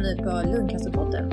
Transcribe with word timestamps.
lyssnar 0.00 0.42
ni 0.42 0.46
på 0.46 0.56
Lungcancerpodden. 0.56 1.30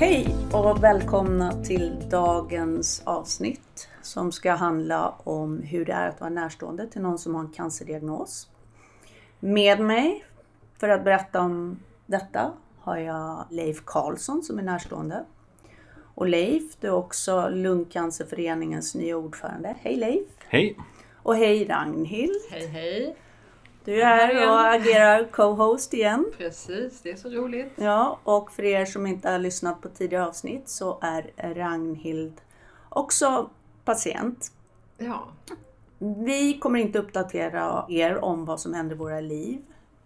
Hej 0.00 0.34
och 0.52 0.84
välkomna 0.84 1.52
till 1.52 1.96
dagens 2.10 3.02
avsnitt 3.04 3.88
som 4.02 4.32
ska 4.32 4.52
handla 4.52 5.14
om 5.24 5.62
hur 5.62 5.84
det 5.84 5.92
är 5.92 6.08
att 6.08 6.20
vara 6.20 6.30
närstående 6.30 6.86
till 6.86 7.02
någon 7.02 7.18
som 7.18 7.34
har 7.34 7.42
en 7.42 7.52
cancerdiagnos. 7.52 8.48
Med 9.40 9.80
mig 9.80 10.24
för 10.78 10.88
att 10.88 11.04
berätta 11.04 11.40
om 11.40 11.78
detta 12.06 12.52
har 12.78 12.96
jag 12.96 13.46
Leif 13.50 13.84
Karlsson 13.84 14.42
som 14.42 14.58
är 14.58 14.62
närstående. 14.62 15.24
Och 16.14 16.28
Leif, 16.28 16.76
du 16.80 16.86
är 16.86 16.92
också 16.92 17.48
Lungcancerföreningens 17.48 18.94
nya 18.94 19.16
ordförande. 19.16 19.76
Hej 19.80 19.96
Leif! 19.96 20.28
Hej! 20.48 20.76
Och 21.22 21.36
hej 21.36 21.64
Ragnhild! 21.68 22.40
Hej 22.50 22.66
hej! 22.66 23.16
Du 23.84 24.02
är 24.02 24.06
här 24.06 24.50
och 24.50 24.72
agerar 24.72 25.24
co-host 25.32 25.94
igen. 25.94 26.26
Precis, 26.38 27.00
det 27.02 27.10
är 27.10 27.16
så 27.16 27.28
roligt. 27.28 27.72
Ja, 27.76 28.18
och 28.24 28.52
för 28.52 28.62
er 28.64 28.84
som 28.84 29.06
inte 29.06 29.30
har 29.30 29.38
lyssnat 29.38 29.82
på 29.82 29.88
tidigare 29.88 30.26
avsnitt 30.26 30.68
så 30.68 30.98
är 31.02 31.54
Ragnhild 31.54 32.40
också 32.88 33.50
patient. 33.84 34.52
Ja, 34.98 35.28
Vi 35.98 36.58
kommer 36.58 36.78
inte 36.78 36.98
uppdatera 36.98 37.86
er 37.88 38.24
om 38.24 38.44
vad 38.44 38.60
som 38.60 38.74
händer 38.74 38.94
i 38.94 38.98
våra 38.98 39.20
liv 39.20 39.58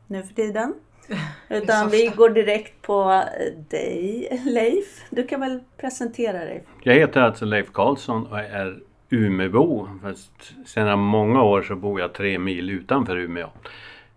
nu 0.06 0.23
för 0.23 0.34
tiden. 0.34 0.75
Utan 1.48 1.91
vi 1.91 2.06
går 2.17 2.31
direkt 2.31 2.83
på 2.83 3.23
dig, 3.69 4.43
Leif. 4.45 5.03
Du 5.11 5.27
kan 5.27 5.41
väl 5.41 5.61
presentera 5.77 6.39
dig? 6.39 6.65
Jag 6.83 6.95
heter 6.95 7.20
alltså 7.20 7.45
Leif 7.45 7.72
Karlsson 7.72 8.27
och 8.27 8.39
är 8.39 8.83
Umebo. 9.11 9.89
Fast 10.03 10.55
sedan 10.67 10.99
många 10.99 11.43
år 11.43 11.62
så 11.62 11.77
bor 11.77 12.01
jag 12.01 12.12
tre 12.12 12.39
mil 12.39 12.71
utanför 12.71 13.17
Umeå. 13.17 13.49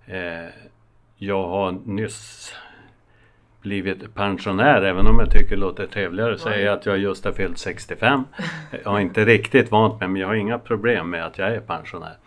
Eh, 0.06 0.50
jag 1.18 1.48
har 1.48 1.72
nyss 1.86 2.54
blivit 3.62 4.16
pensionär 4.16 4.82
även 4.82 5.08
om 5.08 5.20
jag 5.20 5.32
tycker 5.32 5.50
det 5.50 5.62
låter 5.62 5.88
trevligare 5.88 6.34
att 6.34 6.40
säga 6.40 6.74
att 6.74 6.86
jag 6.86 6.98
just 6.98 7.26
har 7.26 7.32
fyllt 7.32 7.58
65. 7.58 8.24
Jag 8.84 8.92
har 8.92 9.00
inte 9.00 9.26
riktigt 9.26 9.72
vant 9.72 10.00
mig 10.00 10.10
men 10.10 10.22
jag 10.22 10.28
har 10.28 10.36
inga 10.36 10.60
problem 10.60 11.10
med 11.10 11.26
att 11.26 11.38
jag 11.38 11.56
är 11.56 11.60
pensionär. 11.60 12.18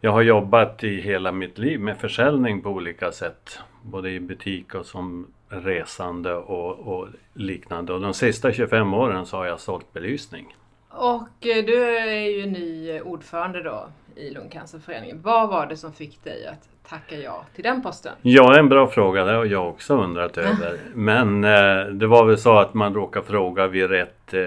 Jag 0.00 0.12
har 0.12 0.22
jobbat 0.22 0.84
i 0.84 1.00
hela 1.00 1.32
mitt 1.32 1.58
liv 1.58 1.80
med 1.80 1.96
försäljning 1.96 2.62
på 2.62 2.70
olika 2.70 3.12
sätt. 3.12 3.58
Både 3.82 4.10
i 4.10 4.20
butik 4.20 4.74
och 4.74 4.86
som 4.86 5.26
resande 5.48 6.34
och, 6.34 6.78
och 6.78 7.08
liknande. 7.34 7.92
Och 7.92 8.00
de 8.00 8.14
sista 8.14 8.52
25 8.52 8.94
åren 8.94 9.26
så 9.26 9.36
har 9.36 9.46
jag 9.46 9.60
sålt 9.60 9.92
belysning. 9.92 10.56
Och 10.94 11.46
eh, 11.46 11.64
du 11.64 11.98
är 11.98 12.30
ju 12.30 12.46
ny 12.46 12.90
eh, 12.90 13.02
ordförande 13.02 13.62
då 13.62 13.86
i 14.16 14.30
Lungcancerföreningen. 14.30 15.20
Vad 15.22 15.48
var 15.48 15.66
det 15.66 15.76
som 15.76 15.92
fick 15.92 16.24
dig 16.24 16.46
att 16.46 16.68
tacka 16.88 17.16
ja 17.16 17.44
till 17.54 17.64
den 17.64 17.82
posten? 17.82 18.12
Ja, 18.22 18.58
en 18.58 18.68
bra 18.68 18.86
fråga. 18.86 19.24
Det 19.24 19.32
har 19.32 19.44
jag 19.44 19.68
också 19.68 19.96
undrat 19.96 20.38
över. 20.38 20.78
Men 20.94 21.44
eh, 21.44 21.84
det 21.86 22.06
var 22.06 22.26
väl 22.26 22.38
så 22.38 22.58
att 22.58 22.74
man 22.74 22.94
råkar 22.94 23.22
fråga 23.22 23.66
vid 23.66 23.90
rätt 23.90 24.34
eh, 24.34 24.42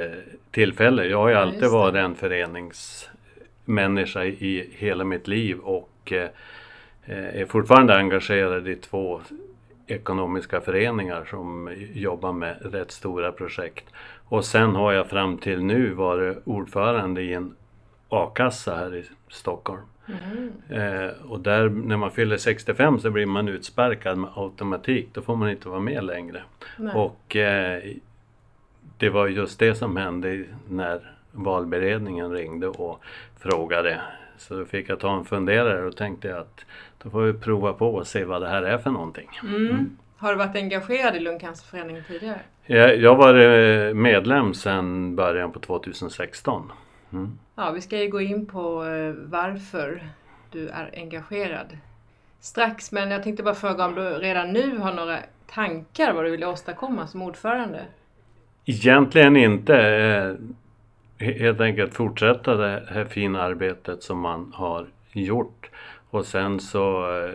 tillfälle. 0.52 1.06
Jag 1.06 1.18
har 1.18 1.28
ju 1.28 1.34
Ja, 1.34 1.40
alltid 1.42 1.70
varit 1.70 1.96
en 1.96 2.16
föreningsmänniska 2.16 4.24
i 4.26 4.70
hela 4.78 5.04
mitt 5.04 5.28
liv 5.28 5.60
och 5.60 6.12
eh, 6.12 6.30
eh, 7.06 7.42
är 7.42 7.46
fortfarande 7.46 7.96
engagerad 7.96 8.68
i 8.68 8.76
två 8.76 9.22
ekonomiska 9.88 10.62
föreningar 10.62 11.26
som 11.30 11.76
jobbar 11.94 12.34
med 12.34 12.74
rätt 12.74 12.92
stora 12.92 13.32
projekt. 13.32 13.86
Och 14.28 14.46
sen 14.46 14.76
har 14.76 14.92
jag 14.92 15.10
fram 15.10 15.38
till 15.38 15.64
nu 15.64 15.94
varit 15.94 16.38
ordförande 16.46 17.22
i 17.22 17.34
en 17.34 17.56
a-kassa 18.10 18.76
här 18.76 18.96
i 18.96 19.06
Stockholm. 19.30 19.82
Eh, 20.70 21.32
och 21.32 21.40
där 21.40 21.70
när 21.70 21.98
man 21.98 22.12
fyller 22.12 22.38
65 22.38 23.00
så 23.00 23.12
blir 23.12 23.26
man 23.26 23.48
utsparkad 23.48 24.18
med 24.18 24.30
automatik. 24.36 25.10
Då 25.14 25.22
får 25.22 25.36
man 25.36 25.50
inte 25.50 25.70
vara 25.70 25.80
med 25.80 26.04
längre. 26.04 26.44
Nej. 26.78 26.94
Och 26.96 27.36
eh, 27.36 27.84
det 28.98 29.10
var 29.10 29.28
just 29.28 29.60
det 29.60 29.76
som 29.76 29.98
hände 29.98 30.44
när 30.70 31.12
valberedningen 31.32 32.32
ringde 32.32 32.68
och 32.68 33.04
frågade. 33.40 34.02
Så 34.38 34.56
då 34.56 34.66
fick 34.66 34.90
jag 34.90 35.00
ta 35.00 35.18
en 35.18 35.26
funderare 35.26 35.86
och 35.86 35.96
tänkte 35.96 36.40
att 36.40 36.66
då 37.04 37.10
får 37.10 37.22
vi 37.22 37.34
prova 37.34 37.74
på 37.74 37.96
och 37.96 38.08
se 38.08 38.26
vad 38.26 38.42
det 38.42 38.48
här 38.48 38.64
är 38.64 38.78
för 38.78 38.92
någonting. 38.92 39.30
Mm. 39.44 39.98
Har 40.18 40.32
du 40.32 40.38
varit 40.38 40.56
engagerad 40.56 41.16
i 41.16 41.20
Lungcancerföreningen 41.20 42.04
tidigare? 42.08 42.40
Jag, 42.66 42.98
jag 42.98 43.16
var 43.16 43.36
eh, 43.36 43.94
medlem 43.94 44.54
sedan 44.54 45.16
början 45.16 45.52
på 45.52 45.60
2016. 45.60 46.72
Mm. 47.14 47.40
Ja, 47.56 47.72
vi 47.72 47.82
ska 47.82 47.98
ju 47.98 48.10
gå 48.10 48.22
in 48.22 48.46
på 48.46 48.86
eh, 48.86 49.14
varför 49.16 50.04
du 50.52 50.68
är 50.70 50.90
engagerad 50.98 51.78
strax. 52.40 52.92
Men 52.92 53.12
jag 53.12 53.24
tänkte 53.24 53.44
bara 53.44 53.56
fråga 53.56 53.86
om 53.86 53.96
du 53.96 54.02
redan 54.02 54.52
nu 54.54 54.78
har 54.78 54.94
några 54.94 55.18
tankar 55.48 56.14
vad 56.14 56.26
du 56.26 56.32
vill 56.32 56.44
åstadkomma 56.44 57.08
som 57.08 57.22
ordförande? 57.22 57.86
Egentligen 58.66 59.36
inte. 59.38 59.76
eh, 59.76 60.36
he- 61.26 61.40
Helt 61.40 61.62
enkelt 61.62 61.94
fortsätta 61.94 62.56
det 62.56 62.84
här 62.90 63.06
fina 63.06 63.42
arbetet 63.42 64.04
som 64.04 64.20
man 64.20 64.52
har 64.56 64.88
gjort. 65.12 65.70
Och 66.10 66.26
sen 66.26 66.60
så 66.60 67.10
eh, 67.26 67.32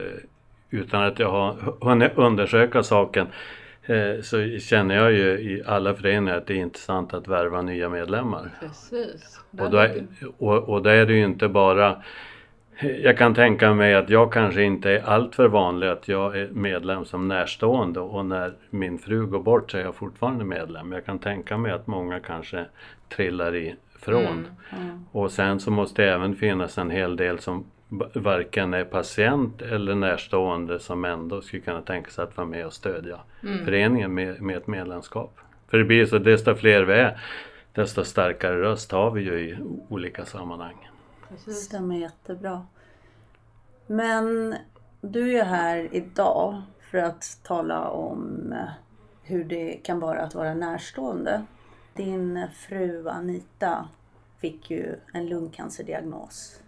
utan 0.71 1.03
att 1.03 1.19
jag 1.19 1.31
har 1.31 1.57
hunnit 1.81 2.13
undersöka 2.15 2.83
saken 2.83 3.27
eh, 3.83 4.21
så 4.23 4.59
känner 4.59 4.95
jag 4.95 5.13
ju 5.13 5.27
i 5.27 5.63
alla 5.67 5.95
föreningar 5.95 6.37
att 6.37 6.47
det 6.47 6.55
är 6.55 6.59
intressant 6.59 7.15
att 7.15 7.29
värva 7.29 7.63
nya 7.63 7.89
medlemmar. 7.89 8.51
Precis. 8.61 9.41
Och 9.59 9.71
då, 9.71 9.79
är, 9.79 10.07
och, 10.39 10.69
och 10.69 10.83
då 10.83 10.91
är 10.91 11.07
det 11.07 11.13
ju 11.13 11.25
inte 11.25 11.49
bara 11.49 12.03
jag 12.83 13.19
kan 13.19 13.35
tänka 13.35 13.75
mig 13.75 13.95
att 13.95 14.11
jag 14.11 14.33
kanske 14.33 14.63
inte 14.63 14.91
är 14.91 15.03
alltför 15.03 15.49
vanlig 15.49 15.89
att 15.89 16.09
jag 16.09 16.39
är 16.39 16.49
medlem 16.49 17.05
som 17.05 17.29
närstående 17.29 18.01
och 18.01 18.27
när 18.27 18.53
min 18.71 18.99
fru 18.99 19.27
går 19.27 19.43
bort 19.43 19.71
så 19.71 19.79
är 19.79 19.83
jag 19.83 19.95
fortfarande 19.95 20.45
medlem. 20.45 20.93
Jag 20.93 21.05
kan 21.05 21.19
tänka 21.19 21.57
mig 21.57 21.73
att 21.73 21.87
många 21.87 22.21
kanske 22.21 22.65
trillar 23.09 23.55
ifrån. 23.57 24.47
Mm. 24.71 25.07
Och 25.13 25.33
sen 25.33 25.61
så 25.61 25.71
måste 25.71 26.03
det 26.03 26.13
även 26.13 26.35
finnas 26.35 26.79
en 26.79 26.91
hel 26.91 27.17
del 27.17 27.39
som 27.39 27.65
varken 28.15 28.75
är 28.75 28.85
patient 28.85 29.63
eller 29.63 29.95
närstående 29.95 30.81
som 30.81 31.05
ändå 31.05 31.43
skulle 31.43 31.63
kunna 31.63 31.83
tänka 31.83 32.11
sig 32.11 32.25
att 32.25 32.37
vara 32.37 32.47
med 32.47 32.67
och 32.67 32.73
stödja 32.73 33.21
föreningen 33.65 34.15
med, 34.15 34.43
med 34.43 34.57
ett 34.57 34.67
medlemskap. 34.67 35.39
För 35.69 35.79
det 35.79 35.85
blir 35.85 36.07
så, 36.07 36.19
desto 36.19 36.55
fler 36.55 36.83
vi 36.83 36.93
är, 36.93 37.21
desto 37.73 38.05
starkare 38.05 38.63
röst 38.63 38.93
har 38.93 39.11
vi 39.11 39.23
ju 39.23 39.41
i 39.41 39.59
olika 39.89 40.25
sammanhang. 40.25 40.91
Det 41.29 41.35
Precis. 41.35 41.65
stämmer 41.65 41.97
jättebra. 41.97 42.67
Men 43.87 44.55
du 45.01 45.39
är 45.39 45.45
här 45.45 45.89
idag 45.93 46.63
för 46.91 46.99
att 46.99 47.41
tala 47.43 47.89
om 47.89 48.53
eh, 48.53 48.69
hur 49.23 49.45
det 49.45 49.81
kan 49.83 50.01
vara 50.01 50.23
att 50.23 50.35
vara 50.35 50.55
närstående. 50.55 51.45
Din 51.95 52.47
fru 52.55 53.09
Anita 53.09 53.89
fick 54.41 54.71
ju 54.71 54.95
en 55.13 55.29
lungcancerdiagnos. 55.29 56.63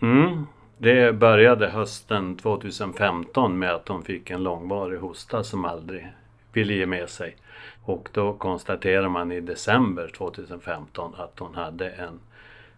Mm. 0.00 0.46
Det 0.78 1.12
började 1.12 1.68
hösten 1.68 2.36
2015 2.36 3.58
med 3.58 3.74
att 3.74 3.88
hon 3.88 4.02
fick 4.02 4.30
en 4.30 4.42
långvarig 4.42 4.98
hosta 4.98 5.44
som 5.44 5.64
aldrig 5.64 6.12
ville 6.52 6.74
ge 6.74 6.86
med 6.86 7.08
sig. 7.08 7.36
Och 7.84 8.08
då 8.12 8.32
konstaterade 8.32 9.08
man 9.08 9.32
i 9.32 9.40
december 9.40 10.08
2015 10.08 11.14
att 11.14 11.38
hon 11.38 11.54
hade 11.54 11.90
en 11.90 12.20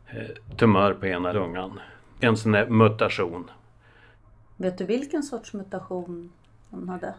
eh, 0.06 0.56
tumör 0.56 0.94
på 0.94 1.06
ena 1.06 1.32
lungan. 1.32 1.80
En 2.20 2.36
sån 2.36 2.52
där 2.52 2.66
mutation. 2.66 3.50
Vet 4.56 4.78
du 4.78 4.84
vilken 4.84 5.22
sorts 5.22 5.52
mutation 5.52 6.32
hon 6.70 6.88
hade? 6.88 7.14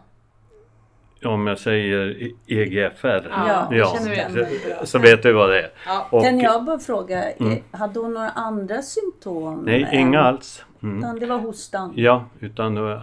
Om 1.24 1.46
jag 1.46 1.58
säger 1.58 2.30
EGFR. 2.46 3.28
Ja, 3.30 3.66
det 3.70 3.76
ja, 3.76 3.96
igen. 4.12 4.46
så, 4.80 4.86
så 4.86 4.98
vet 4.98 5.22
du 5.22 5.32
vad 5.32 5.50
det 5.50 5.58
är. 5.62 5.70
Ja. 5.86 6.06
Och, 6.10 6.22
Kan 6.22 6.40
jag 6.40 6.64
bara 6.64 6.78
fråga, 6.78 7.32
Mm. 7.32 7.58
hade 7.70 8.00
hon 8.00 8.14
några 8.14 8.30
andra 8.30 8.82
symptom? 8.82 9.62
nej, 9.64 9.82
än- 9.82 9.94
inga 10.00 10.20
alls. 10.20 10.64
Mm. 10.82 10.98
Utan 10.98 11.18
det 11.18 11.26
var 11.26 11.38
hostan? 11.38 11.92
Ja, 11.96 12.24
utan 12.40 12.98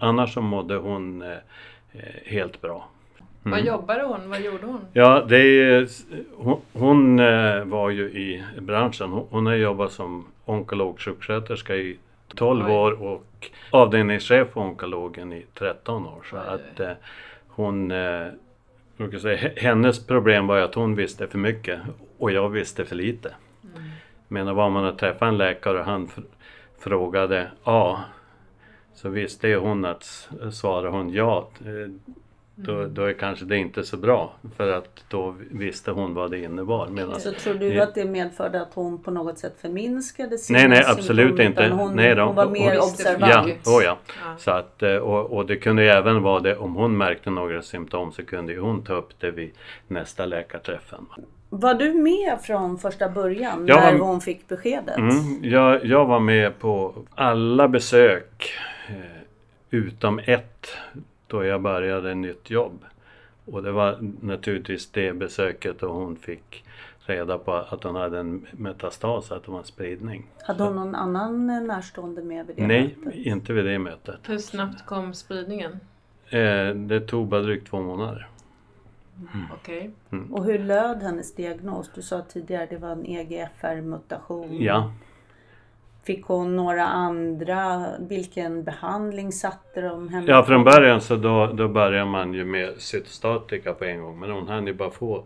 annars 0.00 0.34
så 0.34 0.40
mådde 0.40 0.76
hon 0.76 1.22
eh, 1.22 1.30
eh, 1.92 2.02
helt 2.24 2.60
bra. 2.60 2.88
Vad 3.42 3.60
jobbade 3.64 4.02
hon? 4.04 4.30
Vad 4.30 4.40
gjorde 4.40 4.66
hon? 4.66 4.80
Ja, 4.92 5.24
det 5.28 5.36
är, 5.38 5.88
hon, 6.36 6.60
hon 6.72 7.18
eh, 7.18 7.64
var 7.64 7.90
ju 7.90 8.02
i 8.04 8.44
branschen. 8.60 9.10
Hon, 9.10 9.26
hon 9.30 9.46
har 9.46 9.54
jobbat 9.54 9.92
som 9.92 10.26
onkologsjuksköterska 10.44 11.76
i 11.76 11.98
12 12.36 12.66
Oj. 12.66 12.72
år 12.72 13.02
och 13.02 13.50
avdelningschef 13.70 14.52
på 14.52 14.60
onkologen 14.60 15.32
i 15.32 15.46
13 15.54 16.06
år. 16.06 16.22
Så 16.30 16.36
Oj, 16.36 16.42
oj. 16.48 16.54
att 16.54 16.80
eh, 16.80 16.90
hon... 17.62 17.90
Eh, 17.90 18.26
kan 19.10 19.20
säga, 19.20 19.36
he- 19.36 19.60
hennes 19.60 20.06
problem 20.06 20.46
var 20.46 20.58
att 20.58 20.74
hon 20.74 20.94
visste 20.94 21.28
för 21.28 21.38
mycket 21.38 21.80
och 22.18 22.32
jag 22.32 22.48
visste 22.48 22.84
för 22.84 22.96
lite. 22.96 23.34
Mm. 23.74 23.88
Men 24.28 24.54
var 24.56 24.70
man 24.70 24.84
att 24.84 24.98
träffa 24.98 25.26
en 25.26 25.38
läkare 25.38 25.78
och 25.78 25.84
han 25.84 26.06
fr- 26.08 26.24
frågade 26.78 27.50
A 27.64 27.98
så 28.94 29.08
visste 29.08 29.48
ju 29.48 29.56
hon 29.58 29.84
att 29.84 30.28
svarade 30.52 30.88
hon 30.88 31.12
ja. 31.12 31.48
Då, 32.60 32.84
då 32.86 33.04
är 33.04 33.12
kanske 33.12 33.44
det 33.44 33.56
inte 33.56 33.84
så 33.84 33.96
bra 33.96 34.32
för 34.56 34.72
att 34.72 35.04
då 35.08 35.34
visste 35.50 35.90
hon 35.90 36.14
vad 36.14 36.30
det 36.30 36.38
innebar. 36.38 36.88
Medan, 36.88 37.20
Så 37.20 37.32
tror 37.32 37.54
du 37.54 37.80
att 37.80 37.94
det 37.94 38.04
medförde 38.04 38.62
att 38.62 38.74
hon 38.74 39.02
på 39.02 39.10
något 39.10 39.38
sätt 39.38 39.54
förminskade 39.60 40.38
sina 40.38 40.58
Nej, 40.58 40.68
nej, 40.68 40.84
absolut 40.86 41.40
inte. 41.40 41.68
Hon, 41.68 41.96
Nej 41.96 42.14
då. 42.14 42.22
hon 42.24 42.34
var 42.34 42.46
mer 42.50 42.78
observant. 42.78 43.32
ja, 43.64 43.72
oh 43.72 43.84
ja. 43.84 43.98
Ja. 44.24 44.34
Så 44.38 44.50
att, 44.50 44.82
eh, 44.82 44.94
och, 44.96 45.36
och 45.36 45.46
det 45.46 45.56
kunde 45.56 45.82
ju 45.82 45.88
även 45.88 46.22
vara 46.22 46.40
det 46.40 46.56
om 46.56 46.74
hon 46.74 46.96
märkte 46.96 47.30
några 47.30 47.62
symptom 47.62 48.12
så 48.12 48.24
kunde 48.24 48.52
ju 48.52 48.60
hon 48.60 48.82
ta 48.84 48.92
upp 48.94 49.10
det 49.20 49.30
vid 49.30 49.50
nästa 49.88 50.26
läkarträffen. 50.26 51.06
Var 51.50 51.74
du 51.74 51.94
med 51.94 52.38
från 52.42 52.78
första 52.78 53.08
början 53.08 53.66
Jag 53.66 53.74
var- 53.82 53.92
när 53.92 53.98
hon 53.98 54.20
fick 54.20 54.48
beskedet? 54.48 54.96
Mm, 54.98 55.38
jag, 55.42 55.84
jag 55.84 56.04
var 56.04 56.20
med 56.20 56.58
på 56.58 56.94
alla 57.14 57.68
besök 57.68 58.50
eh, 58.88 58.94
utom 59.70 60.20
ett 60.24 60.66
då 61.28 61.44
jag 61.44 61.62
började 61.62 62.14
nytt 62.14 62.50
jobb. 62.50 62.84
Och 63.44 63.62
det 63.62 63.72
var 63.72 63.98
naturligtvis 64.20 64.90
det 64.90 65.12
besöket 65.12 65.78
då 65.78 65.88
hon 65.88 66.16
fick 66.16 66.64
reda 66.98 67.38
på 67.38 67.54
att 67.54 67.84
hon 67.84 67.96
hade 67.96 68.18
en 68.18 68.46
metastas, 68.52 69.32
att 69.32 69.44
det 69.44 69.50
var 69.50 69.58
en 69.58 69.64
spridning. 69.64 70.26
Hade 70.42 70.62
hon 70.64 70.74
någon 70.76 70.94
annan 70.94 71.46
närstående 71.46 72.22
med 72.22 72.46
vid 72.46 72.56
det 72.56 72.66
Nej, 72.66 72.96
mötet? 72.98 73.20
inte 73.20 73.52
vid 73.52 73.64
det 73.64 73.78
mötet. 73.78 74.20
Hur 74.22 74.38
snabbt 74.38 74.86
kom 74.86 75.14
spridningen? 75.14 75.80
Eh, 76.28 76.74
det 76.74 77.00
tog 77.00 77.28
bara 77.28 77.40
drygt 77.42 77.68
två 77.70 77.80
månader. 77.80 78.28
Okej. 79.54 79.90
Och 80.30 80.44
hur 80.44 80.58
löd 80.58 81.02
hennes 81.02 81.34
diagnos? 81.34 81.90
Du 81.94 82.02
sa 82.02 82.22
tidigare 82.22 82.66
det 82.70 82.76
var 82.76 82.90
en 82.90 83.06
EGFR-mutation. 83.06 84.62
Ja, 84.62 84.92
Fick 86.08 86.24
hon 86.24 86.56
några 86.56 86.84
andra? 86.84 87.86
Vilken 87.98 88.64
behandling 88.64 89.32
satte 89.32 89.80
de 89.80 90.08
henne 90.08 90.30
ja 90.30 90.40
på? 90.40 90.46
från 90.46 90.64
början 90.64 91.00
så 91.00 91.16
då, 91.16 91.46
då 91.46 91.68
börjar 91.68 92.04
man 92.04 92.34
ju 92.34 92.44
med 92.44 92.80
cytostatika 92.80 93.72
på 93.72 93.84
en 93.84 94.02
gång. 94.02 94.20
Men 94.20 94.30
hon 94.30 94.48
hann 94.48 94.66
ju 94.66 94.74
bara 94.74 94.90
få 94.90 95.24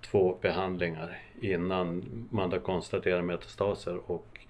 två 0.00 0.38
behandlingar 0.40 1.18
innan 1.40 2.04
man 2.30 2.50
då 2.50 2.60
konstaterar 2.60 3.22
metastaser. 3.22 3.98
Och 4.06 4.40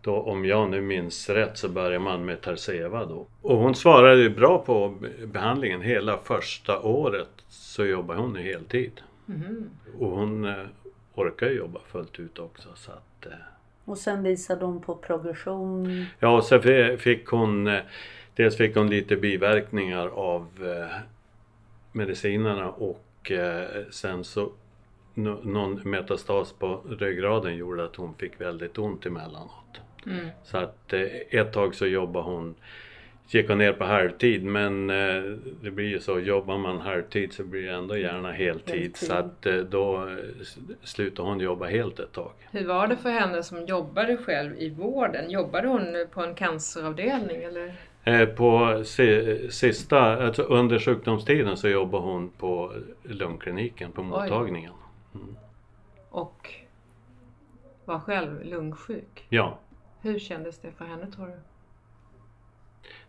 då, 0.00 0.16
om 0.16 0.44
jag 0.44 0.70
nu 0.70 0.80
minns 0.80 1.28
rätt 1.28 1.58
så 1.58 1.68
börjar 1.68 1.98
man 1.98 2.24
med 2.24 2.40
Tarceva 2.40 3.04
då. 3.04 3.26
Och 3.42 3.56
hon 3.56 3.74
svarade 3.74 4.22
ju 4.22 4.30
bra 4.30 4.58
på 4.58 4.94
behandlingen. 5.26 5.80
Hela 5.80 6.18
första 6.18 6.80
året 6.80 7.44
så 7.48 7.84
jobbade 7.84 8.20
hon 8.20 8.36
heltid. 8.36 9.00
Mhm. 9.26 9.70
Och 9.98 10.10
hon 10.10 10.44
eh, 10.44 10.54
orkar 11.14 11.46
jobba 11.46 11.80
fullt 11.86 12.20
ut 12.20 12.38
också. 12.38 12.68
Så 12.74 12.92
att, 12.92 13.26
eh, 13.26 13.32
Och 13.84 13.98
sen 13.98 14.22
visade 14.22 14.64
hon 14.64 14.80
på 14.80 14.94
progression. 14.94 16.04
Ja, 16.18 16.36
och 16.36 16.44
sen 16.44 16.62
fi- 16.62 16.96
fick 16.96 17.26
hon 17.26 17.66
eh, 17.66 17.80
Dels 18.34 18.56
fick 18.56 18.76
hon 18.76 18.90
lite 18.90 19.16
biverkningar 19.16 20.06
av 20.06 20.46
eh, 20.60 20.96
medicinerna 21.92 22.70
och 22.70 23.30
eh, 23.30 23.68
sen 23.90 24.24
så 24.24 24.52
nå- 25.14 25.40
någon 25.42 25.80
metastas 25.90 26.52
på 26.52 26.80
ryggraden 26.98 27.56
gjorde 27.56 27.84
att 27.84 27.96
hon 27.96 28.14
fick 28.14 28.40
väldigt 28.40 28.78
ont 28.78 29.06
emellanåt. 29.06 29.80
Mm. 30.06 30.26
Så 30.44 30.56
att 30.58 30.92
ett 31.30 31.52
tag 31.52 31.74
så 31.74 31.86
jobbade 31.86 32.24
hon 32.24 32.54
gick 33.34 33.48
ner 33.48 33.72
på 33.72 33.84
halvtid 33.84 34.44
men 34.44 34.90
eh, 34.90 35.22
det 35.62 35.70
blir 35.70 35.88
ju 35.88 36.00
så, 36.00 36.18
jobbar 36.20 36.58
man 36.58 36.78
halvtid 36.80 37.32
så 37.32 37.44
blir 37.44 37.62
det 37.62 37.72
ändå 37.74 37.96
gärna 37.96 38.32
heltid. 38.32 38.74
Heltid. 38.74 38.96
Så 38.96 39.14
att 39.14 39.46
eh, 39.46 39.56
då 39.56 40.08
slutade 40.82 41.28
hon 41.28 41.40
jobba 41.40 41.66
helt 41.66 42.00
ett 42.00 42.12
tag. 42.12 42.32
Hur 42.50 42.66
var 42.66 42.86
det 42.86 42.96
för 42.96 43.10
henne 43.10 43.42
som 43.42 43.66
jobbade 43.66 44.16
själv 44.16 44.56
i 44.58 44.70
vården? 44.70 45.30
Jobbade 45.30 45.68
hon 45.68 46.06
på 46.10 46.22
en 46.22 46.34
canceravdelning 46.34 47.42
eller? 47.42 47.72
Eh, 48.04 48.26
På 48.28 48.82
si- 48.84 49.48
sista, 49.50 50.00
alltså 50.26 50.42
under 50.42 50.78
sjukdomstiden 50.78 51.56
så 51.56 51.68
jobbar 51.68 52.00
hon 52.00 52.30
på 52.30 52.72
lungkliniken 53.02 53.92
på 53.92 54.02
mottagningen. 54.02 54.72
Och 56.10 56.54
var 57.84 57.98
själv 57.98 58.44
lungsjuk. 58.44 59.26
Ja, 59.28 59.58
Hur 60.02 60.18
kändes 60.18 60.58
det 60.58 60.70
för 60.78 60.84
henne 60.84 61.06
tror 61.16 61.26
du? 61.26 61.32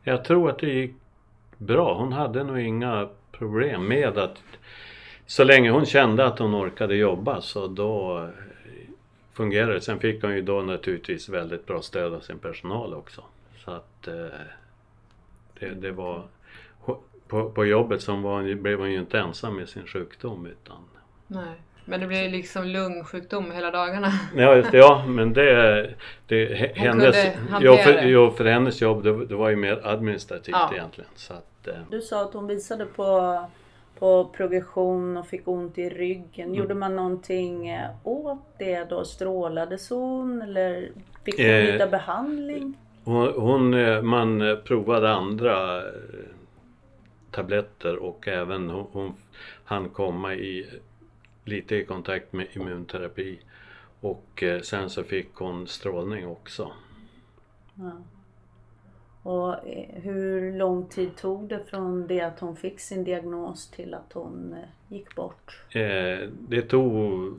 Jag 0.03 0.25
tror 0.25 0.49
att 0.49 0.59
det 0.59 0.67
gick 0.67 0.93
bra. 1.57 1.93
Hon 1.93 2.13
hade 2.13 2.43
nog 2.43 2.59
inga 2.59 3.09
problem 3.31 3.87
med 3.87 4.17
att 4.17 4.43
så 5.25 5.43
länge 5.43 5.71
hon 5.71 5.85
kände 5.85 6.25
att 6.25 6.39
hon 6.39 6.55
orkade 6.55 6.95
jobba 6.95 7.41
så 7.41 7.67
då 7.67 8.27
fungerade 9.33 9.73
det. 9.73 9.81
Sen 9.81 9.99
fick 9.99 10.23
hon 10.23 10.35
ju 10.35 10.41
då 10.41 10.61
naturligtvis 10.61 11.29
väldigt 11.29 11.65
bra 11.65 11.81
stöd 11.81 12.13
av 12.13 12.19
sin 12.19 12.39
personal 12.39 12.93
också. 12.93 13.23
Så 13.65 13.71
att 13.71 14.07
eh, 14.07 14.13
det, 15.59 15.69
det 15.69 15.91
var 15.91 16.23
på, 17.27 17.49
på 17.49 17.65
jobbet 17.65 18.01
som 18.01 18.21
var, 18.21 18.55
blev 18.55 18.79
hon 18.79 18.91
ju 18.91 18.99
inte 18.99 19.19
ensam 19.19 19.55
med 19.55 19.69
sin 19.69 19.87
sjukdom 19.87 20.45
utan 20.45 20.77
Nej. 21.27 21.55
Men 21.91 21.99
det 21.99 22.07
blev 22.07 22.31
liksom 22.31 22.63
lungsjukdom 22.67 23.51
hela 23.51 23.71
dagarna. 23.71 24.07
Ja, 24.35 24.55
just 24.55 24.71
det, 24.71 24.77
ja 24.77 25.05
men 25.07 25.33
det, 25.33 25.93
det 26.27 26.71
Hon 26.77 26.87
hennes, 26.87 27.15
jo, 27.61 27.75
för, 27.75 28.01
jo, 28.03 28.31
för 28.31 28.45
hennes 28.45 28.81
jobb 28.81 29.03
det, 29.03 29.25
det 29.25 29.35
var 29.35 29.49
ju 29.49 29.55
mer 29.55 29.81
administrativt 29.83 30.55
Ja. 30.55 30.69
egentligen. 30.73 31.09
Så 31.15 31.33
att, 31.33 31.67
eh, 31.67 31.73
Du 31.89 32.01
sa 32.01 32.21
att 32.23 32.33
hon 32.33 32.47
visade 32.47 32.85
på, 32.85 33.39
på 33.99 34.25
progression 34.37 35.17
och 35.17 35.27
fick 35.27 35.47
ont 35.47 35.77
i 35.77 35.89
ryggen. 35.89 36.45
Mm. 36.47 36.55
Gjorde 36.55 36.73
man 36.75 36.95
någonting 36.95 37.69
eh, 37.69 37.89
åt 38.03 38.45
det 38.57 38.83
då? 38.89 39.05
Strålades 39.05 39.89
hon 39.89 40.41
eller 40.41 40.89
fick 41.25 41.35
hon 41.37 41.45
Eh, 41.45 41.71
byta 41.71 41.87
behandling? 41.87 42.77
hon, 43.03 43.33
hon, 43.37 43.73
eh, 43.73 44.01
man 44.01 44.41
eh, 44.41 44.55
provade 44.55 45.09
andra 45.09 45.81
tabletter 47.31 47.95
och 47.95 48.27
även 48.27 48.69
hon, 48.69 48.87
hon 48.91 49.13
hann 49.65 49.89
komma 49.89 50.33
i 50.33 50.65
lite 51.51 51.75
i 51.75 51.85
kontakt 51.85 52.33
med 52.33 52.47
immunterapi. 52.53 53.39
Och 53.99 54.43
eh, 54.43 54.61
sen 54.61 54.89
så 54.89 55.03
fick 55.03 55.35
hon 55.35 55.67
strålning 55.67 56.27
också. 56.27 56.71
Ja. 57.75 57.91
Och 59.23 59.67
eh, 59.67 60.01
hur 60.01 60.57
lång 60.57 60.85
tid 60.85 61.15
tog 61.15 61.49
det 61.49 61.63
från 61.69 62.07
det 62.07 62.21
att 62.21 62.39
hon 62.39 62.55
fick 62.55 62.79
sin 62.79 63.03
diagnos 63.03 63.71
till 63.71 63.93
att 63.93 64.13
hon 64.13 64.53
eh, 64.53 64.95
gick 64.95 65.15
bort? 65.15 65.63
Eh, 65.69 66.29
det, 66.47 66.61
tog, 66.61 67.33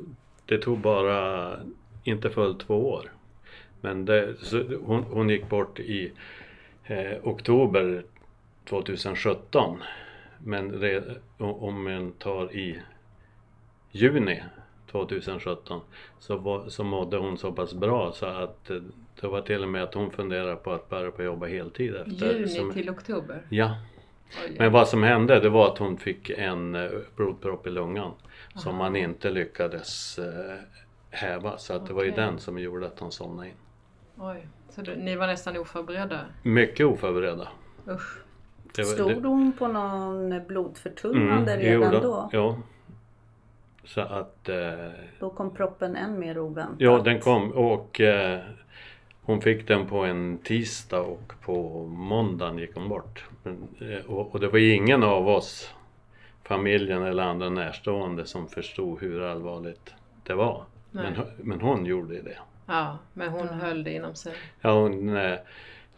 det 0.47 0.59
tog 0.59 0.79
bara 0.79 1.57
inte 2.05 2.31
fullt 2.31 2.61
två 2.61 2.91
år. 2.91 3.13
Men 3.81 4.05
det, 4.05 4.35
hon, 4.85 5.03
hon 5.03 5.29
gick 5.29 5.49
bort 5.49 5.81
i 5.81 6.13
eh, 6.85 7.19
oktober 7.23 8.05
2017. 8.65 9.83
Men 10.39 10.73
re, 10.73 11.03
om 11.39 11.85
man 11.85 12.13
tar 12.13 12.53
i 12.53 12.81
juni 13.93 14.43
2017 14.91 15.81
så, 16.19 16.37
var, 16.37 16.69
så 16.69 16.85
mådde 16.85 17.17
hon 17.17 17.39
så 17.39 17.53
pass 17.53 17.75
bra 17.75 18.13
så 18.13 18.27
att 18.27 18.71
eh, 18.71 18.77
det 19.21 19.27
var 19.29 19.41
till 19.41 19.63
och 19.63 19.69
med 19.69 19.83
att 19.83 19.95
hon 19.95 20.11
funderade 20.11 20.57
på 20.57 20.73
att 20.73 20.89
börja 20.89 21.11
på 21.11 21.23
jobba 21.23 21.47
heltid 21.47 21.95
efter. 21.97 22.33
Juni 22.35 22.49
som- 22.49 22.73
till 22.73 22.91
oktober. 22.91 23.43
Ja, 23.49 23.77
Oj, 24.45 24.57
men 24.59 24.73
vad 24.73 24.89
som 24.89 25.03
hände 25.03 25.41
det 25.41 25.49
var 25.49 25.69
att 25.73 25.79
hon 25.79 25.97
fick 25.99 26.31
en 26.31 26.75
eh, 26.75 26.91
blodpropp 27.17 27.67
i 27.67 27.71
lungan 27.71 28.11
som 28.55 28.69
Aha. 28.71 28.79
man 28.79 28.97
inte 28.97 29.31
lyckades 29.31 30.19
eh, 30.19 30.57
häva. 31.11 31.59
Så 31.59 31.75
att 31.75 31.87
det 31.87 31.93
var 31.93 32.05
ju 32.05 32.11
den 32.11 32.39
som 32.39 32.59
gjorde 32.59 32.87
att 32.87 32.99
hon 33.01 33.13
somnade 33.13 33.49
in. 33.49 33.55
Oj. 34.17 34.47
Så 34.71 34.81
du, 34.83 34.97
ni 34.97 35.17
var 35.17 35.27
nästan 35.27 35.57
oförberedda? 35.57 36.21
Mycket 36.43 36.87
oförberedda. 36.87 37.49
Usch. 37.89 38.19
Det 38.75 38.83
var- 38.83 38.91
Stod 38.91 39.23
det- 39.23 39.29
hon 39.29 39.53
på 39.53 39.69
någon 39.69 40.47
blodförtunnande 40.49 41.57
det 41.57 41.63
redan 41.63 42.03
då? 42.03 42.29
Ja. 42.33 42.59
Så 43.85 44.01
att 44.01 44.49
eh, 44.49 44.91
Då 45.21 45.31
kom 45.31 45.55
proppen 45.55 45.97
än 45.97 46.19
mer 46.19 46.39
oväntat. 46.39 46.77
ja, 46.79 46.99
den 46.99 47.21
kom 47.21 47.51
och 47.53 48.01
eh, 48.01 48.41
hon 49.23 49.41
fick 49.41 49.69
den 49.69 49.87
på 49.87 50.05
en 50.05 50.39
tisdag 50.39 51.01
och 51.01 51.33
på 51.41 51.87
måndagen 51.87 52.59
gick 52.59 52.75
hon 52.75 52.89
bort. 52.89 53.25
Men, 53.43 53.69
eh, 53.81 54.11
och, 54.11 54.35
och 54.35 54.41
det 54.41 54.49
var 54.49 54.59
ingen 54.59 55.03
av 55.03 55.29
oss, 55.29 55.75
familjen 56.45 57.03
eller 57.03 57.23
andra 57.23 57.51
närstående 57.51 58.27
som 58.27 58.49
förstod 58.49 59.01
hur 59.01 59.23
allvarligt 59.23 59.95
det 60.23 60.35
var. 60.35 60.65
Men, 60.91 61.15
men 61.37 61.61
hon 61.61 61.87
gjorde 61.87 62.23
det. 62.23 62.39
Ja, 62.67 62.99
men 63.13 63.29
hon 63.29 63.49
höll 63.49 63.85
det 63.85 63.93
inom 63.93 64.15
sig. 64.15 64.33
Ja, 64.61 64.81
hon, 64.81 65.17
eh, 65.17 65.39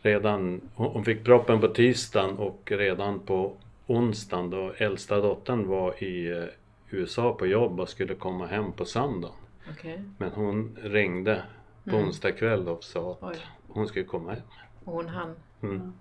redan, 0.02 0.60
hon 0.74 0.86
hon 0.92 1.04
fick 1.04 1.24
proppen 1.24 1.60
på 1.60 1.68
tisdagen 1.68 2.38
och 2.38 2.72
redan 2.76 3.20
på 3.20 3.52
onsdagen 3.86 4.50
då 4.50 4.72
äldsta 4.78 5.20
dottern 5.20 5.68
var 5.68 6.02
i 6.04 6.30
eh, 6.30 6.44
USA 6.94 7.32
på 7.34 7.46
jobb 7.46 7.80
och 7.80 7.88
skulle 7.88 8.14
komma 8.14 8.46
hem 8.46 8.72
på 8.72 8.84
söndagen. 8.84 9.36
Okej. 9.70 10.04
Men 10.18 10.30
hon 10.32 10.76
ringde 10.82 11.42
på 11.84 11.90
Mm. 11.90 12.04
onsdag 12.06 12.32
kväll 12.32 12.68
och 12.68 12.84
sa 12.84 13.18
Oj. 13.20 13.30
att 13.32 13.40
hon 13.68 13.86
skulle 13.88 14.04
komma 14.04 14.32
hem. 14.32 14.42
Och 14.84 14.92
hon 14.92 15.08
hann. 15.08 15.34
Mm. 15.62 15.92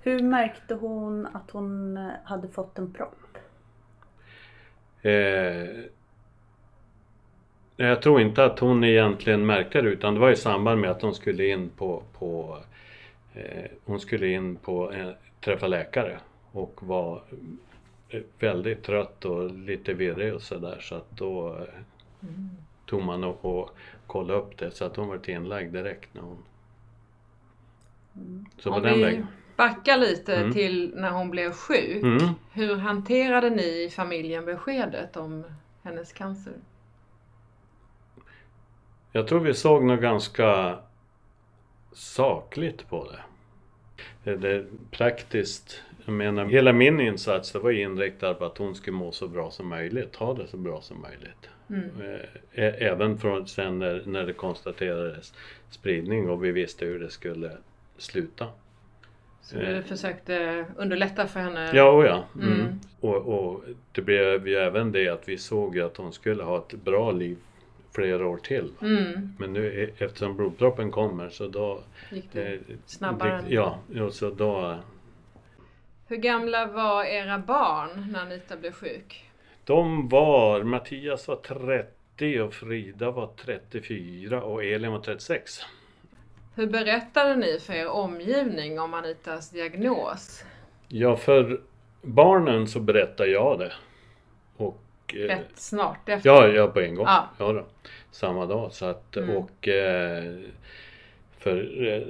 Hur 0.00 0.22
märkte 0.22 0.74
hon 0.74 1.26
att 1.26 1.50
hon 1.50 1.96
eh, 1.96 2.10
hade 2.24 2.48
fått 2.48 2.78
en 2.78 2.92
propp? 2.92 3.38
Eh, 5.02 5.84
jag 7.76 8.02
tror 8.02 8.20
inte 8.20 8.44
att 8.44 8.58
hon 8.58 8.84
egentligen 8.84 9.46
märkte 9.46 9.82
det 9.82 9.88
utan 9.88 10.14
det 10.14 10.20
var 10.20 10.30
i 10.30 10.36
samband 10.36 10.80
med 10.80 10.90
att 10.90 11.02
hon 11.02 11.14
skulle 11.14 11.46
in 11.46 11.68
på, 11.76 12.02
på 12.18 12.58
eh, 13.34 13.70
hon 13.84 14.00
skulle 14.00 14.26
in 14.28 14.56
på 14.56 14.92
eh, 14.92 15.10
träffa 15.40 15.66
läkare 15.66 16.18
och 16.52 16.80
var 16.82 17.22
väldigt 18.38 18.82
trött 18.82 19.24
och 19.24 19.50
lite 19.50 19.94
virrig 19.94 20.34
och 20.34 20.42
sådär 20.42 20.78
så 20.80 20.94
att 20.94 21.10
då 21.10 21.54
eh, 21.56 21.64
Mm. 22.22 22.50
tog 22.86 23.02
man 23.02 23.24
och, 23.24 23.44
och 23.44 23.70
kollade 24.06 24.38
upp 24.40 24.58
det 24.58 24.70
så 24.70 24.84
att 24.84 24.96
hon 24.96 25.08
var 25.08 25.30
inlagd 25.30 25.72
direkt 25.72 26.14
när 26.14 26.22
hon... 26.22 26.38
Så 28.58 28.70
på 28.70 28.76
Om 28.76 28.82
den 28.82 28.94
vi 28.94 29.04
vägen. 29.04 29.26
backar 29.56 29.96
lite 29.98 30.36
Mm. 30.36 30.52
till 30.52 30.92
när 30.96 31.10
hon 31.10 31.30
blev 31.30 31.52
sjuk. 31.52 32.02
Mm. 32.02 32.18
Hur 32.52 32.76
hanterade 32.76 33.50
ni 33.50 33.84
i 33.84 33.90
familjen 33.90 34.44
beskedet 34.44 35.16
om 35.16 35.44
hennes 35.82 36.12
cancer? 36.12 36.52
Jag 39.12 39.28
tror 39.28 39.40
vi 39.40 39.54
såg 39.54 39.84
nog 39.84 40.00
ganska 40.00 40.78
sakligt 41.92 42.88
på 42.88 43.10
det. 43.10 43.20
Det, 44.24 44.36
det 44.36 44.50
är 44.50 44.64
praktiskt. 44.90 45.82
Jag 46.04 46.12
menar, 46.12 46.44
hela 46.44 46.72
min 46.72 47.00
insats 47.00 47.52
det 47.52 47.58
var 47.58 47.70
inriktad 47.70 48.34
på 48.34 48.44
att 48.44 48.58
hon 48.58 48.74
skulle 48.74 48.96
må 48.96 49.12
så 49.12 49.28
bra 49.28 49.50
som 49.50 49.68
möjligt, 49.68 50.16
ha 50.16 50.34
det 50.34 50.46
så 50.46 50.56
bra 50.56 50.80
som 50.80 51.00
möjligt. 51.00 51.48
Mm. 51.70 52.20
Eh, 52.52 52.74
Även 52.82 53.18
från 53.18 53.46
sen 53.46 53.78
när, 53.78 54.02
när 54.06 54.26
det 54.26 54.32
konstaterades 54.32 55.34
spridning 55.70 56.30
och 56.30 56.44
vi 56.44 56.52
visste 56.52 56.84
hur 56.84 56.98
det 56.98 57.10
skulle 57.10 57.50
sluta. 57.98 58.46
Så 59.42 59.56
du 59.56 59.82
försökte 59.82 60.66
underlätta 60.76 61.26
för 61.26 61.40
henne? 61.40 61.70
Ja, 61.74 61.90
och 61.90 62.04
ja. 62.04 62.24
Mm. 62.34 62.60
Mm. 62.60 62.80
Och, 63.00 63.16
och 63.16 63.64
det 63.92 64.02
blev 64.02 64.48
ju 64.48 64.54
även 64.54 64.92
det 64.92 65.08
att 65.08 65.28
vi 65.28 65.38
såg 65.38 65.80
att 65.80 65.96
hon 65.96 66.12
skulle 66.12 66.42
ha 66.42 66.58
ett 66.58 66.74
bra 66.84 67.12
liv 67.12 67.36
flera 67.96 68.26
år 68.26 68.36
till. 68.36 68.72
Mm. 68.82 69.34
Men 69.38 69.52
nu 69.52 69.94
eftersom 69.98 70.36
blodproppen 70.36 70.90
kommer 70.90 71.28
så 71.28 71.46
då... 71.46 71.80
Gick 72.10 72.32
det 72.32 72.54
eh, 72.54 72.60
snabbare? 72.86 73.40
det- 73.48 73.54
Ja, 73.54 73.78
så 74.10 74.30
då... 74.30 74.78
Hur 76.08 76.16
gamla 76.16 76.66
var 76.66 77.04
era 77.04 77.38
barn 77.38 78.06
när 78.12 78.22
Anita 78.22 78.56
blev 78.56 78.72
sjuk? 78.72 79.30
De 79.64 80.08
var, 80.08 80.62
Mattias 80.62 81.28
var 81.28 81.36
30 81.36 82.40
och 82.40 82.54
Frida 82.54 83.10
var 83.10 83.30
34 83.36 84.42
och 84.42 84.64
Elin 84.64 84.92
var 84.92 85.00
36. 85.00 85.60
Hur 86.54 86.66
berättade 86.66 87.36
ni 87.36 87.58
för 87.60 87.72
er 87.72 87.88
omgivning 87.88 88.80
om 88.80 88.94
Anitas 88.94 89.50
diagnos? 89.50 90.44
Ja, 90.88 91.16
för 91.16 91.60
barnen 92.02 92.66
så 92.68 92.80
berättar 92.80 93.26
jag 93.26 93.58
det. 93.58 93.72
Och... 94.56 94.82
eh, 95.14 95.18
Rätt 95.26 95.46
snart 95.54 96.08
efter? 96.08 96.30
Ja, 96.30 96.46
ja 96.46 96.66
på 96.66 96.80
en 96.80 96.94
gång. 96.94 97.06
Ja. 97.06 97.28
Ja. 97.38 97.52
då. 97.52 97.64
Samma 98.10 98.46
dag. 98.46 98.72
Så 98.72 98.84
att, 98.86 99.16
Mm. 99.16 99.36
Och 99.36 99.68
eh, 99.68 100.34
för 101.38 101.56
eh, 101.88 102.02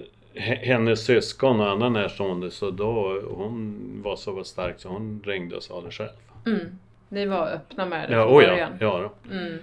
he- 0.43 0.65
hennes 0.65 1.05
syskon 1.05 1.61
och 1.61 1.71
annan 1.71 1.93
närstående 1.93 2.51
så 2.51 2.71
då 2.71 3.21
hon 3.21 3.77
var 4.05 4.17
så 4.17 4.37
pass 4.37 4.49
stark 4.49 4.81
så 4.81 4.89
hon 4.89 5.23
ringde 5.25 5.57
och 5.57 5.63
sa 5.63 5.81
det 5.81 5.91
själv. 5.91 6.09
Mm. 6.47 6.79
Ni 7.09 7.27
var 7.27 7.47
öppna 7.49 7.87
med 7.87 8.11
det 8.11 8.15
Ja, 8.17 8.25
från 8.29 8.37
oh 8.39 8.43
ja, 8.45 8.49
början? 8.51 8.73
ja 8.81 8.99
då. 9.29 9.35
Mm. 9.35 9.59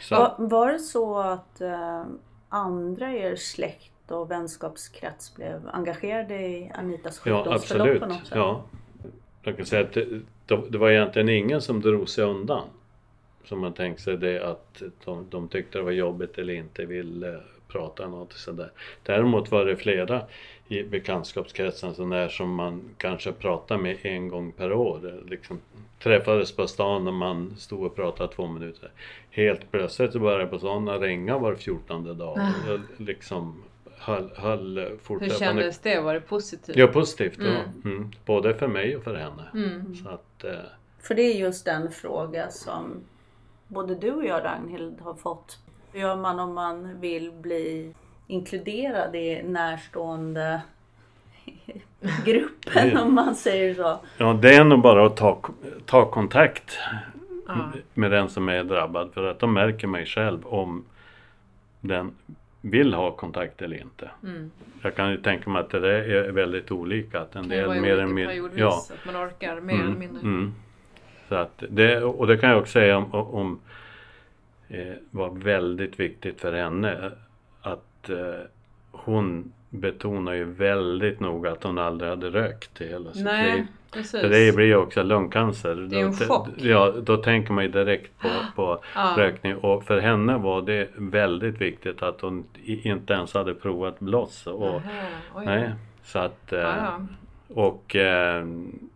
Så, 0.00 0.14
Var, 0.14 0.34
var 0.38 0.72
det 0.72 0.78
så 0.78 1.18
att 1.18 1.60
eh, 1.60 2.02
andra 2.48 3.12
i 3.12 3.18
er 3.18 3.36
släkt 3.36 4.10
och 4.10 4.30
vänskapskrets 4.30 5.34
blev 5.34 5.68
engagerade 5.72 6.34
i 6.34 6.70
Anitas 6.74 7.22
ja, 7.24 7.36
sjukdomsförlopp 7.36 7.88
absolut. 7.88 8.00
på 8.00 8.06
något 8.06 8.26
sätt? 8.26 8.36
Ja. 8.36 8.62
Jag 9.42 9.56
kan 9.56 9.66
säga 9.66 9.82
att 9.82 9.96
det, 10.56 10.70
det 10.70 10.78
var 10.78 10.90
egentligen 10.90 11.28
ingen 11.28 11.60
som 11.60 11.80
drog 11.80 12.08
sig 12.08 12.24
undan. 12.24 12.68
Som 13.44 13.58
man 13.58 13.72
tänkte 13.72 14.02
sig 14.02 14.16
det 14.16 14.44
att 14.50 14.82
de, 15.04 15.26
de 15.30 15.48
tyckte 15.48 15.78
det 15.78 15.84
var 15.84 15.90
jobbigt 15.90 16.38
eller 16.38 16.54
inte 16.54 16.84
ville 16.84 17.40
prata 17.68 18.08
något 18.08 18.32
sådär. 18.32 18.70
Däremot 19.02 19.50
var 19.50 19.64
det 19.64 19.76
flera 19.76 20.22
i 20.68 20.82
bekantskapskretsen 20.82 21.94
så 21.94 22.06
när 22.06 22.28
som 22.28 22.54
man 22.54 22.82
kanske 22.96 23.32
pratade 23.32 23.82
med 23.82 23.96
en 24.02 24.28
gång 24.28 24.52
per 24.52 24.72
år. 24.72 25.22
Liksom, 25.28 25.60
träffades 25.98 26.52
på 26.52 26.66
stan 26.66 27.06
och 27.06 27.14
man 27.14 27.54
stod 27.58 27.82
och 27.86 27.96
pratade 27.96 28.34
två 28.34 28.46
minuter. 28.46 28.90
Helt 29.30 29.70
plötsligt 29.70 30.12
så 30.12 30.18
började 30.18 30.46
på 30.46 30.58
sådana 30.58 30.98
ringa 30.98 31.38
var 31.38 31.54
fjortonde 31.54 32.14
dag. 32.14 32.38
Och 32.68 33.00
liksom 33.00 33.62
höll, 34.04 34.30
höll 34.36 34.78
Hur 35.20 35.38
kändes 35.38 35.78
det? 35.78 36.00
Var 36.00 36.14
det 36.14 36.20
positivt? 36.20 36.76
Ja, 36.76 36.86
positivt. 36.86 37.38
Mm. 37.38 37.52
Ja. 37.52 37.90
Mm. 37.90 38.10
Både 38.24 38.54
för 38.54 38.68
mig 38.68 38.96
och 38.96 39.04
för 39.04 39.14
henne. 39.14 39.42
Mm. 39.54 39.94
Så 39.94 40.08
att, 40.08 40.44
eh, 40.44 40.52
För 41.00 41.14
det 41.14 41.22
är 41.22 41.34
just 41.34 41.64
den 41.64 41.90
fråga 41.90 42.50
som 42.50 43.00
både 43.68 43.94
du 43.94 44.12
och 44.12 44.24
jag 44.24 44.44
Ragnhild 44.44 45.00
har 45.00 45.14
fått. 45.14 45.58
Hur 45.92 46.00
gör 46.00 46.16
man 46.16 46.40
om 46.40 46.54
man 46.54 47.00
vill 47.00 47.32
bli 47.32 47.94
inkluderad 48.26 49.16
i 49.16 49.42
närstående 49.42 50.62
gruppen 52.24 52.96
om 52.96 53.14
man 53.14 53.34
säger 53.34 53.74
så? 53.74 54.00
ja, 54.18 54.32
det 54.42 54.54
är 54.54 54.64
nog 54.64 54.82
bara 54.82 55.06
att 55.06 55.16
ta, 55.16 55.38
ta 55.86 56.10
kontakt 56.10 56.78
Ja. 57.46 57.72
med 57.94 58.10
den 58.10 58.28
som 58.28 58.48
är 58.48 58.64
drabbad. 58.64 59.12
För 59.14 59.24
att 59.24 59.38
då 59.40 59.46
märker 59.46 59.86
man 59.86 60.00
ju 60.00 60.06
själv 60.06 60.46
om 60.46 60.84
den 61.80 62.14
vill 62.62 62.94
ha 62.94 63.10
kontakt 63.10 63.62
eller 63.62 63.80
inte. 63.80 64.10
Mm. 64.22 64.50
Jag 64.82 64.94
kan 64.94 65.10
ju 65.10 65.16
tänka 65.16 65.50
mig 65.50 65.60
att 65.60 65.70
det 65.70 65.80
där 65.80 65.88
är 65.88 66.32
väldigt 66.32 66.70
olika. 66.70 67.20
Att 67.20 67.36
en 67.36 67.48
del 67.48 67.80
mer 67.80 67.98
än 67.98 68.16
periodvis, 68.16 68.58
Ja. 68.60 68.82
att 68.90 69.06
man 69.06 69.16
orkar 69.26 69.60
mer 69.60 69.74
eller 69.74 69.96
mindre. 69.96 70.20
Mm. 70.22 70.54
Så 71.28 71.34
att 71.34 71.64
det, 71.68 72.02
och 72.02 72.26
det 72.26 72.36
kan 72.36 72.50
jag 72.50 72.58
också 72.58 72.72
säga 72.72 72.96
om, 72.96 73.14
om 73.14 73.60
eh, 74.68 74.94
var 75.10 75.30
väldigt 75.30 76.00
viktigt 76.00 76.40
för 76.40 76.52
henne 76.52 77.12
att 77.60 78.10
eh, 78.10 78.40
hon 78.90 79.52
betonar 79.70 80.32
ju 80.32 80.44
väldigt 80.44 81.20
noga 81.20 81.52
att 81.52 81.62
hon 81.64 81.78
aldrig 81.78 82.10
hade 82.10 82.30
rökt 82.30 82.80
i 82.80 82.88
hela 82.88 83.12
sitt 83.12 83.24
Nej, 83.24 83.56
liv. 83.56 83.66
Precis. 83.92 84.20
För 84.20 84.28
det 84.28 84.56
blir 84.56 84.66
ju 84.66 84.76
också 84.76 85.02
lungcancer. 85.02 85.74
Det 85.74 85.96
är 86.00 86.04
en 86.04 86.10
Då- 86.10 86.24
chock. 86.26 86.48
Ja, 86.56 86.94
då 87.02 87.16
tänker 87.16 87.52
man 87.52 87.64
ju 87.64 87.70
direkt 87.70 88.18
på, 88.18 88.28
på 88.56 88.82
Ja. 88.94 89.14
rökning. 89.16 89.56
Och 89.56 89.84
för 89.84 89.98
henne 90.00 90.36
var 90.38 90.62
det 90.62 90.88
väldigt 90.96 91.60
viktigt 91.60 92.02
att 92.02 92.20
hon 92.20 92.44
inte 92.64 93.12
ens 93.12 93.34
hade 93.34 93.54
provat 93.54 93.98
bloss. 94.00 94.46
Och, 94.46 94.80
nej, 95.44 95.70
så 96.04 96.18
att... 96.18 96.52
eh, 96.52 96.58
Ja, 96.60 96.74
ja. 96.76 97.00
Och... 97.54 97.96
Eh, 97.96 98.44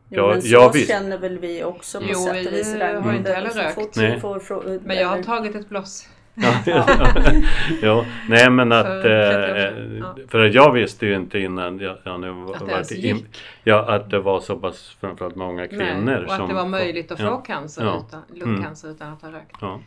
Jo, 0.09 0.17
ja, 0.23 0.29
men 0.29 0.43
så 0.43 0.49
jag 0.55 0.73
visst, 0.73 0.89
känner 0.89 1.19
väl 1.19 1.39
vi 1.39 1.65
också 1.65 1.99
på 2.01 2.07
Jo, 2.09 2.15
sätt 2.15 2.47
och 2.47 2.53
vis 2.53 2.75
vi 2.75 2.81
har 2.85 3.13
inte 3.15 3.33
heller 3.33 3.51
rökt. 3.51 3.97
Nej. 3.97 4.21
får 4.21 4.79
Men 4.87 4.97
jag 4.97 5.09
har 5.09 5.23
tagit 5.23 5.55
ett 5.57 5.69
bloss. 5.69 6.09
Ja, 7.83 8.05
nej 8.29 8.51
men 8.51 8.73
att... 8.73 8.87
För 8.87 9.03
30 9.03 9.09
år 9.09 9.57
Eh, 9.57 9.75
sedan, 9.75 9.99
ja. 9.99 10.17
För 10.29 10.45
att 10.45 10.55
jag 10.55 10.73
visste 10.73 11.07
ju 11.07 11.15
inte 11.17 11.39
innan 11.39 11.79
jag, 11.79 11.99
jag 12.05 12.21
nu 12.21 12.31
var, 12.31 12.53
Att 12.53 12.59
det 12.59 12.65
varit 12.65 12.73
ens 12.73 12.93
in. 12.93 13.27
Ja, 13.65 13.95
att 13.95 14.11
det 14.11 14.19
var 14.19 14.41
så 14.41 14.57
pass 14.57 14.97
framförallt 15.01 15.37
många 15.37 15.69
kvinnor 15.69 16.01
Nej, 16.01 16.17
och 16.17 16.33
att 16.33 16.37
som... 16.37 16.49
det 16.49 16.55
var 16.55 16.67
möjligt 16.67 17.13
att 17.13 17.19
få 17.19 17.25
ja, 17.25 17.37
cancer 17.37 17.85
ja. 17.85 18.05
utan, 18.09 18.23
lungcancer 18.35 18.89
utan 18.91 19.13
att 19.13 19.23
ha 19.23 19.33
rökt. 19.33 19.57
Ja, 19.61 19.81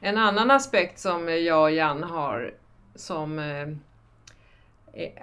En 0.00 0.18
annan 0.18 0.50
aspekt 0.50 0.98
som 0.98 1.28
jag 1.44 1.62
och 1.62 1.70
Jan 1.70 2.02
har 2.02 2.50
som 2.94 3.38
eh, 3.38 3.68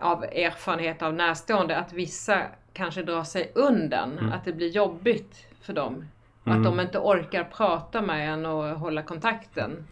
av 0.01 0.23
erfarenhet 0.23 1.01
av 1.01 1.13
närstående 1.13 1.77
att 1.77 1.93
vissa 1.93 2.41
kanske 2.73 3.03
drar 3.03 3.23
sig 3.23 3.51
undan, 3.55 4.17
Mm. 4.19 4.33
att 4.33 4.45
det 4.45 4.53
blir 4.53 4.69
jobbigt 4.69 5.47
för 5.61 5.73
dem. 5.73 6.05
Mm. 6.45 6.57
Att 6.57 6.63
de 6.65 6.79
inte 6.79 6.99
orkar 6.99 7.43
prata 7.43 8.01
med 8.01 8.33
en 8.33 8.45
och 8.45 8.63
hålla 8.79 9.01
kontakten. 9.01 9.87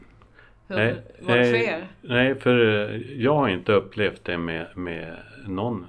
Hur 0.72 0.78
Nej, 0.78 1.46
för 1.46 1.52
nej. 1.52 1.66
er? 1.66 1.88
Nej, 2.02 2.36
för 2.36 2.90
eh, 2.90 3.02
jag 3.22 3.36
har 3.36 3.50
inte 3.50 3.72
upplevt 3.72 4.26
det 4.26 4.38
med, 4.38 4.68
med 4.76 5.16
någon 5.48 5.88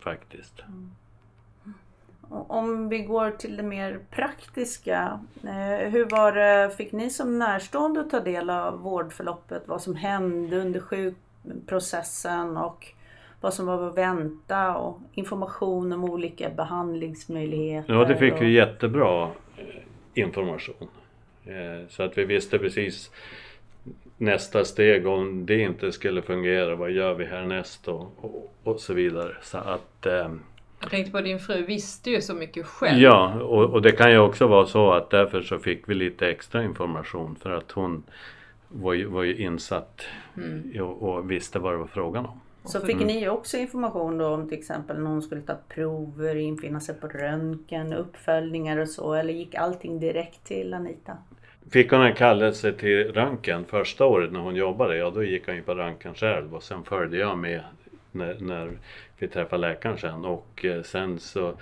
faktiskt. 0.00 0.62
Om 2.28 2.88
vi 2.88 2.98
går 2.98 3.30
till 3.30 3.56
det 3.56 3.62
mer 3.62 3.98
praktiska. 4.10 5.20
Eh, 5.44 5.90
hur 5.90 6.04
var 6.04 6.32
det, 6.32 6.70
fick 6.76 6.92
ni 6.92 7.10
som 7.10 7.38
närstående 7.38 8.04
ta 8.04 8.20
del 8.20 8.50
av 8.50 8.80
vårdförloppet? 8.80 9.62
Vad 9.66 9.82
som 9.82 9.96
hände 9.96 10.56
under 10.58 10.80
sjukprocessen 10.80 12.56
och 12.56 12.86
vad 13.40 13.54
som 13.54 13.66
var 13.66 13.88
att 13.88 13.98
vänta 13.98 14.76
och 14.76 15.00
information 15.12 15.92
om 15.92 16.04
olika 16.04 16.50
behandlingsmöjligheter? 16.50 17.94
Ja, 17.94 18.04
det 18.04 18.16
fick 18.16 18.34
och... 18.34 18.42
vi 18.42 18.52
jättebra 18.52 19.30
eh, 19.56 19.64
information. 20.14 20.88
Så 21.88 22.02
att 22.02 22.18
vi 22.18 22.24
visste 22.24 22.58
precis 22.58 23.10
nästa 24.16 24.64
steg 24.64 25.06
om 25.06 25.46
det 25.46 25.60
inte 25.60 25.92
skulle 25.92 26.22
fungera. 26.22 26.74
Vad 26.76 26.90
gör 26.90 27.14
vi 27.14 27.24
härnäst 27.24 27.88
och, 27.88 28.12
och, 28.20 28.54
och 28.64 28.80
så 28.80 28.94
vidare. 28.94 29.36
Så 29.42 29.58
att 29.58 30.06
eh, 30.06 30.30
Jag 30.80 30.90
tänkte 30.90 31.12
på 31.12 31.20
din 31.20 31.38
fru 31.38 31.62
visste 31.62 32.10
ju 32.10 32.20
så 32.20 32.34
mycket 32.34 32.66
själv. 32.66 32.98
Ja, 32.98 33.34
och, 33.40 33.64
och 33.64 33.82
det 33.82 33.92
kan 33.92 34.10
ju 34.10 34.18
också 34.18 34.46
vara 34.46 34.66
så 34.66 34.92
att 34.92 35.10
därför 35.10 35.42
så 35.42 35.58
fick 35.58 35.88
vi 35.88 35.94
lite 35.94 36.28
extra 36.28 36.64
information 36.64 37.36
för 37.36 37.50
att 37.50 37.70
hon 37.72 38.02
var 38.68 38.92
ju, 38.92 39.06
var 39.06 39.22
ju 39.22 39.36
insatt 39.36 40.02
Mm. 40.36 40.82
och, 40.82 41.02
och 41.02 41.30
visste 41.30 41.58
vad 41.58 41.72
det 41.72 41.76
var 41.76 41.86
frågan 41.86 42.26
om. 42.26 42.40
Så 42.64 42.80
fick 42.80 42.96
ni 43.00 43.20
ju 43.20 43.28
också 43.28 43.56
information 43.56 44.18
då 44.18 44.26
om 44.26 44.48
till 44.48 44.58
exempel 44.58 44.98
när 44.98 45.10
hon 45.10 45.22
skulle 45.22 45.40
ta 45.40 45.54
prover, 45.68 46.36
infinna 46.36 46.80
sig 46.80 46.94
på 46.94 47.08
röntgen, 47.08 47.92
uppföljningar 47.92 48.76
och 48.76 48.88
så? 48.88 49.14
Eller 49.14 49.32
gick 49.32 49.54
allting 49.54 50.00
direkt 50.00 50.44
till 50.44 50.74
Anita? 50.74 51.16
Fick 51.70 51.90
hon 51.90 52.00
en 52.02 52.14
kallelse 52.14 52.72
till 52.72 53.12
röntgen 53.12 53.64
första 53.64 54.04
året 54.06 54.32
när 54.32 54.40
hon 54.40 54.56
jobbade, 54.56 54.96
ja 54.96 55.10
då 55.10 55.24
gick 55.24 55.46
hon 55.46 55.56
ju 55.56 55.62
på 55.62 55.74
röntgen 55.74 56.14
själv 56.14 56.54
och 56.54 56.62
sen 56.62 56.84
följde 56.84 57.16
jag 57.16 57.38
med 57.38 57.60
när, 58.12 58.36
när 58.40 58.70
vi 59.18 59.28
träffade 59.28 59.60
läkaren 59.68 59.98
sen 59.98 60.24
och 60.24 60.64
eh, 60.64 60.82
sen 60.82 61.18
så 61.18 61.54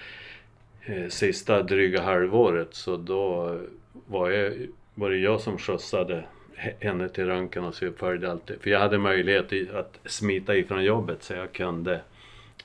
eh, 0.87 1.09
sista 1.09 1.63
dryga 1.63 2.03
halvåret 2.03 2.75
så 2.75 2.97
då 2.97 3.59
var, 4.07 4.31
jag, 4.31 4.53
var 4.95 5.11
det 5.11 5.17
jag 5.17 5.41
som 5.41 5.59
skjutsade 5.59 6.25
he- 6.57 6.75
henne 6.85 7.09
till 7.09 7.27
röntgen 7.27 7.65
och 7.65 7.75
så 7.75 7.93
följde 7.93 8.31
alltid. 8.31 8.61
För 8.61 8.71
jag 8.71 8.81
hade 8.81 8.99
möjlighet 8.99 9.75
att 9.75 9.99
smita 10.05 10.57
ifrån 10.57 10.85
jobbet 10.85 11.23
så 11.23 11.33
jag 11.35 11.53
kunde 11.53 12.01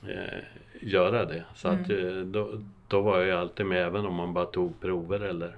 eh, 0.08 0.38
göra 0.80 1.24
det. 1.24 1.44
Så 1.54 1.68
att, 1.68 1.90
eh, 1.90 2.16
då, 2.24 2.50
då 2.88 3.00
var 3.00 3.20
jag 3.20 3.40
alltid 3.40 3.66
med 3.66 3.86
även 3.86 4.06
om 4.06 4.14
man 4.14 4.32
bara 4.32 4.46
tog 4.46 4.80
prover 4.80 5.20
eller 5.20 5.56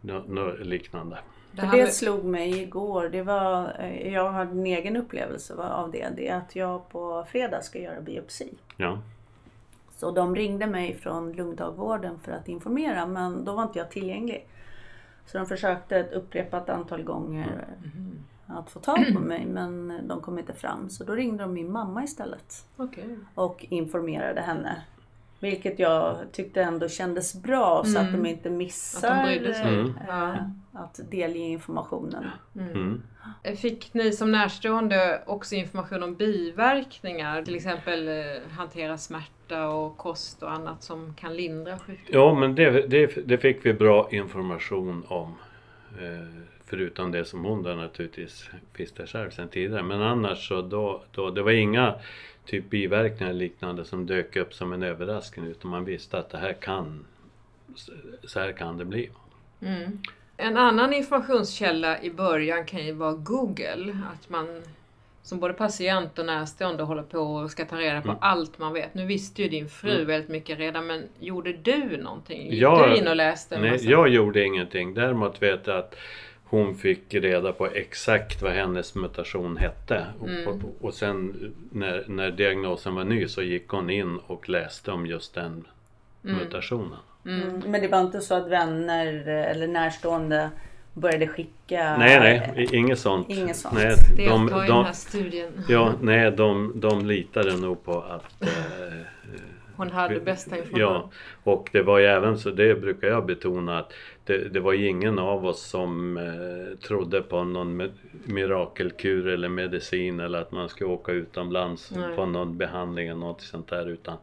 nå- 0.00 0.24
något 0.28 0.60
liknande. 0.60 1.18
Det 1.52 1.62
här 1.62 1.78
det 1.78 1.86
slog 1.86 2.24
mig 2.24 2.62
igår. 2.62 3.08
Det 3.08 3.22
var, 3.22 3.76
eh, 3.78 4.12
jag 4.12 4.30
hade 4.32 4.50
en 4.50 4.66
egen 4.66 4.96
upplevelse 4.96 5.54
av 5.54 5.90
det. 5.90 6.08
Det 6.16 6.28
är 6.28 6.36
att 6.36 6.56
jag 6.56 6.88
på 6.88 7.24
fredag 7.28 7.62
ska 7.62 7.78
göra 7.78 8.00
biopsi. 8.00 8.54
Ja. 8.76 8.98
Så 9.96 10.10
de 10.10 10.36
ringde 10.36 10.66
mig 10.66 10.94
från 10.94 11.32
lungdagvården 11.32 12.18
för 12.18 12.32
att 12.32 12.48
informera 12.48 13.06
men 13.06 13.44
då 13.44 13.52
var 13.54 13.62
inte 13.62 13.78
jag 13.78 13.90
tillgänglig. 13.90 14.46
Så 15.26 15.38
de 15.38 15.46
försökte 15.46 15.96
ett 15.98 16.12
upprepat 16.12 16.68
antal 16.68 17.02
gånger 17.02 17.64
att 18.46 18.70
få 18.70 18.80
tag 18.80 19.06
på 19.14 19.20
mig 19.20 19.46
men 19.46 20.00
de 20.08 20.20
kom 20.20 20.38
inte 20.38 20.52
fram. 20.52 20.90
Så 20.90 21.04
då 21.04 21.14
ringde 21.14 21.42
de 21.42 21.52
min 21.52 21.72
mamma 21.72 22.04
istället 22.04 22.66
Okej. 22.76 23.18
och 23.34 23.66
informerade 23.68 24.40
henne. 24.40 24.82
Vilket 25.40 25.78
jag 25.78 26.16
tyckte 26.32 26.62
ändå 26.62 26.88
kändes 26.88 27.42
bra 27.42 27.84
så 27.84 27.98
att 27.98 28.12
de 28.12 28.26
inte 28.26 28.50
missar 28.50 29.24
Att 29.24 29.42
de. 29.42 29.54
Mm. 29.54 29.94
eh, 30.08 30.34
att 30.72 31.00
delge 31.10 31.38
informationen. 31.38 32.24
Mm. 32.54 33.02
Fick 33.56 33.94
ni 33.94 34.12
som 34.12 34.32
närstående 34.32 35.22
också 35.26 35.54
information 35.54 36.02
om 36.02 36.14
biverkningar? 36.14 37.42
Till 37.42 37.56
exempel 37.56 38.08
eh, 38.08 38.14
hantera 38.50 38.98
smärta 38.98 39.68
och 39.68 39.96
kost 39.96 40.42
och 40.42 40.52
annat 40.52 40.82
som 40.82 41.14
kan 41.14 41.36
lindra 41.36 41.78
sjukdom? 41.78 42.20
Ja, 42.20 42.34
men 42.34 42.54
det, 42.54 42.70
det, 42.70 43.28
det 43.28 43.38
fick 43.38 43.66
vi 43.66 43.74
bra 43.74 44.08
information 44.10 45.04
om. 45.08 45.34
Eh, 46.00 46.44
förutom 46.66 47.12
det 47.12 47.24
som 47.24 47.44
hon 47.44 47.62
då 47.62 47.70
naturligtvis 47.70 48.50
visste 48.76 49.06
själv 49.06 49.30
sedan 49.30 49.48
tidigare. 49.48 49.82
Men 49.82 50.02
annars 50.02 50.48
så 50.48 50.62
då, 50.62 51.02
då, 51.12 51.30
det 51.30 51.42
var 51.42 51.50
inga 51.50 51.94
typ 52.50 52.70
biverkningar 52.70 53.32
liknande 53.32 53.84
som 53.84 54.06
dök 54.06 54.36
upp 54.36 54.54
som 54.54 54.72
en 54.72 54.82
överraskning 54.82 55.46
utan 55.46 55.70
man 55.70 55.84
visste 55.84 56.18
att 56.18 56.30
det 56.30 56.38
här 56.38 56.52
kan, 56.52 57.04
så 58.24 58.40
här 58.40 58.52
kan 58.52 58.78
det 58.78 58.84
bli. 58.84 59.10
Mm. 59.62 59.98
En 60.36 60.56
annan 60.56 60.92
informationskälla 60.92 62.02
i 62.02 62.10
början 62.10 62.64
kan 62.64 62.86
ju 62.86 62.92
vara 62.92 63.12
Google. 63.12 63.96
Att 64.12 64.30
man 64.30 64.62
som 65.22 65.40
både 65.40 65.54
patient 65.54 66.18
och 66.18 66.26
närstående 66.26 66.82
håller 66.82 67.02
på 67.02 67.18
och 67.18 67.50
ska 67.50 67.64
ta 67.64 67.76
reda 67.76 68.00
på 68.00 68.08
Mm. 68.08 68.18
allt 68.20 68.58
man 68.58 68.72
vet. 68.72 68.94
Nu 68.94 69.06
visste 69.06 69.42
ju 69.42 69.48
din 69.48 69.68
fru 69.68 70.04
väldigt 70.04 70.30
mycket 70.30 70.58
redan 70.58 70.86
men 70.86 71.02
gjorde 71.18 71.52
du 71.52 71.96
någonting? 71.96 72.50
Gick 72.50 72.62
Ja, 72.62 72.86
du 72.86 72.96
in 72.96 73.08
och 73.08 73.16
läste 73.16 73.58
Nej, 73.58 73.72
massa? 73.72 73.84
jag 73.84 74.08
gjorde 74.08 74.44
ingenting. 74.44 74.94
Däremot 74.94 75.42
vet 75.42 75.66
jag 75.66 75.78
att 75.78 75.94
hon 76.50 76.74
fick 76.74 77.14
reda 77.14 77.52
på 77.52 77.66
exakt 77.66 78.42
vad 78.42 78.52
hennes 78.52 78.94
mutation 78.94 79.56
hette. 79.56 80.06
Och- 80.20 80.28
Mm. 80.28 80.48
Och, 80.48 80.60
och 80.80 80.94
sen 80.94 81.34
när, 81.72 82.04
när 82.08 82.30
diagnosen 82.30 82.94
var 82.94 83.04
ny 83.04 83.28
så 83.28 83.42
gick 83.42 83.68
hon 83.68 83.90
in 83.90 84.18
och 84.26 84.48
läste 84.48 84.92
om 84.92 85.06
just 85.06 85.34
den 85.34 85.64
mutationen. 86.22 86.98
Mm. 87.26 87.62
Men 87.66 87.80
det 87.80 87.88
var 87.88 88.00
inte 88.00 88.20
så 88.20 88.34
att 88.34 88.48
vänner 88.48 89.28
eh, 89.28 89.50
eller 89.50 89.66
närstående 89.68 90.50
började 90.94 91.26
skicka... 91.26 91.96
Nej, 91.98 92.20
nej, 92.20 92.68
inget 92.72 92.98
sånt. 92.98 93.30
Inget 93.30 93.56
sånt. 93.56 93.74
Nej, 93.74 93.94
Delta 94.16 94.32
de, 94.34 94.48
i 94.48 94.50
den 94.52 94.66
de, 94.66 94.84
här 94.84 94.92
studien. 94.92 95.52
ja, 95.68 95.92
nej, 96.00 96.30
de, 96.30 96.72
de 96.80 97.06
litade 97.06 97.56
nog 97.56 97.84
på 97.84 98.00
att 98.02 98.42
eh, 98.42 98.48
Hon 99.84 99.90
hade 99.90 100.20
bästa 100.20 100.56
information. 100.56 100.80
Ja, 100.80 101.10
och 101.44 101.68
det 101.72 101.82
var 101.82 101.98
ju 101.98 102.04
även 102.04 102.38
så, 102.38 102.50
det 102.50 102.80
brukar 102.80 103.08
jag 103.08 103.26
betona, 103.26 103.78
att 103.78 103.92
det, 104.24 104.38
det 104.48 104.60
var 104.60 104.72
ju 104.72 104.86
ingen 104.86 105.18
av 105.18 105.46
oss 105.46 105.62
som 105.62 106.16
eh, 106.16 106.78
trodde 106.78 107.22
på 107.22 107.44
någon 107.44 107.90
mirakelkur 108.24 109.28
eller 109.28 109.48
medicin 109.48 110.20
eller 110.20 110.40
att 110.40 110.52
man 110.52 110.68
skulle 110.68 110.90
åka 110.90 111.12
utomlands 111.12 111.90
Nej. 111.96 112.16
på 112.16 112.26
någon 112.26 112.58
behandling 112.58 113.08
eller 113.08 113.20
något 113.20 113.40
sånt 113.40 113.68
där 113.68 113.88
utan 113.88 114.16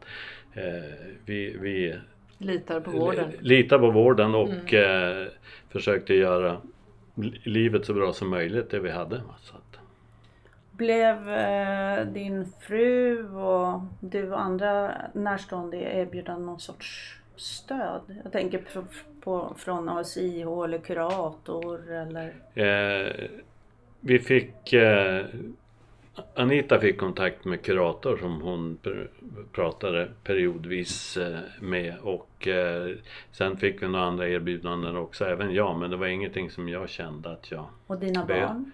eh, 0.52 0.62
vi, 1.24 1.56
vi 1.60 1.94
Litar 2.38 2.80
på 2.80 2.90
vården. 2.90 3.32
litade 3.40 3.80
på 3.80 3.90
vården 3.90 4.34
och 4.34 4.74
eh, 4.74 5.26
försökte 5.70 6.14
göra 6.14 6.56
li- 7.14 7.40
livet 7.44 7.84
så 7.86 7.94
bra 7.94 8.12
som 8.12 8.28
möjligt 8.28 8.70
det 8.70 8.78
vi 8.80 8.90
hade. 8.90 9.20
Så 9.40 9.54
Blev 10.78 11.28
eh, 11.30 12.06
din 12.06 12.52
fru 12.60 13.28
och 13.34 13.80
du 14.00 14.32
och 14.32 14.40
andra 14.40 14.94
närstående 15.12 15.76
erbjudna 15.76 16.38
någon 16.38 16.60
sorts 16.60 17.18
stöd? 17.36 18.00
Jag 18.22 18.32
tänker 18.32 18.58
på, 18.58 18.84
på, 19.20 19.54
från 19.56 19.88
ASIH 19.88 20.46
eller 20.64 20.78
kurator 20.78 21.92
eller... 21.92 22.34
Eh, 22.54 23.12
vi 24.00 24.18
fick 24.18 24.72
eh, 24.72 25.24
Anita 26.34 26.80
fick 26.80 26.98
kontakt 26.98 27.44
med 27.44 27.62
kurator 27.62 28.16
som 28.16 28.40
hon 28.40 28.78
pr- 28.82 29.08
pratade 29.52 30.08
periodvis 30.24 31.16
eh, 31.16 31.38
med 31.60 31.94
och 32.02 32.48
eh, 32.48 32.96
sen 33.32 33.56
fick 33.56 33.82
vi 33.82 33.88
några 33.88 34.04
andra 34.04 34.28
erbjudanden 34.28 34.96
också, 34.96 35.24
även 35.24 35.54
jag, 35.54 35.78
men 35.78 35.90
det 35.90 35.96
var 35.96 36.06
ingenting 36.06 36.50
som 36.50 36.68
jag 36.68 36.88
kände 36.88 37.30
att 37.32 37.50
jag... 37.50 37.66
Och 37.86 37.98
dina 37.98 38.24
barn? 38.24 38.72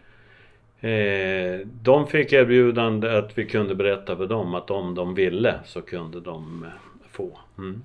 Eh, 0.80 1.66
de 1.82 2.06
fick 2.06 2.32
erbjudande 2.32 3.18
att 3.18 3.38
vi 3.38 3.46
kunde 3.46 3.74
berätta 3.74 4.16
för 4.16 4.26
dem 4.26 4.54
att 4.54 4.70
om 4.70 4.94
de 4.94 5.14
ville 5.14 5.60
så 5.64 5.82
kunde 5.82 6.20
de 6.20 6.64
eh, 6.64 6.70
få. 7.10 7.38
Mm. 7.58 7.82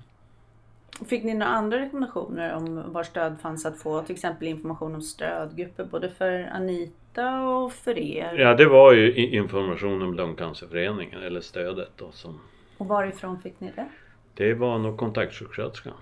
Fick 1.06 1.24
ni 1.24 1.34
några 1.34 1.52
andra 1.52 1.80
rekommendationer 1.80 2.54
om 2.54 2.92
var 2.92 3.02
stöd 3.02 3.40
fanns 3.40 3.66
att 3.66 3.78
få? 3.78 4.02
Till 4.02 4.14
exempel 4.14 4.48
information 4.48 4.94
om 4.94 5.02
stödgrupper 5.02 5.84
både 5.84 6.10
för 6.10 6.50
Anita 6.52 7.42
och 7.42 7.72
för 7.72 7.98
er? 7.98 8.38
Ja, 8.38 8.54
det 8.54 8.66
var 8.66 8.92
ju 8.92 9.14
information 9.14 10.02
om 10.02 10.14
Lungcancerföreningen 10.14 11.22
eller 11.22 11.40
stödet 11.40 11.90
då 11.96 12.10
som... 12.12 12.40
Och 12.78 12.88
varifrån 12.88 13.42
fick 13.42 13.60
ni 13.60 13.72
det? 13.76 13.88
Det 14.34 14.54
var 14.54 14.78
nog 14.78 14.96
kontaktsjuksköterskan. 14.96 15.92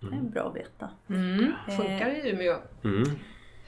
Det 0.00 0.16
är 0.16 0.20
bra 0.20 0.42
att 0.42 0.56
veta. 0.56 0.90
Mm. 1.08 1.52
Funkar 1.76 2.10
i 2.10 2.30
Umeå. 2.30 2.56
Mm. 2.84 3.04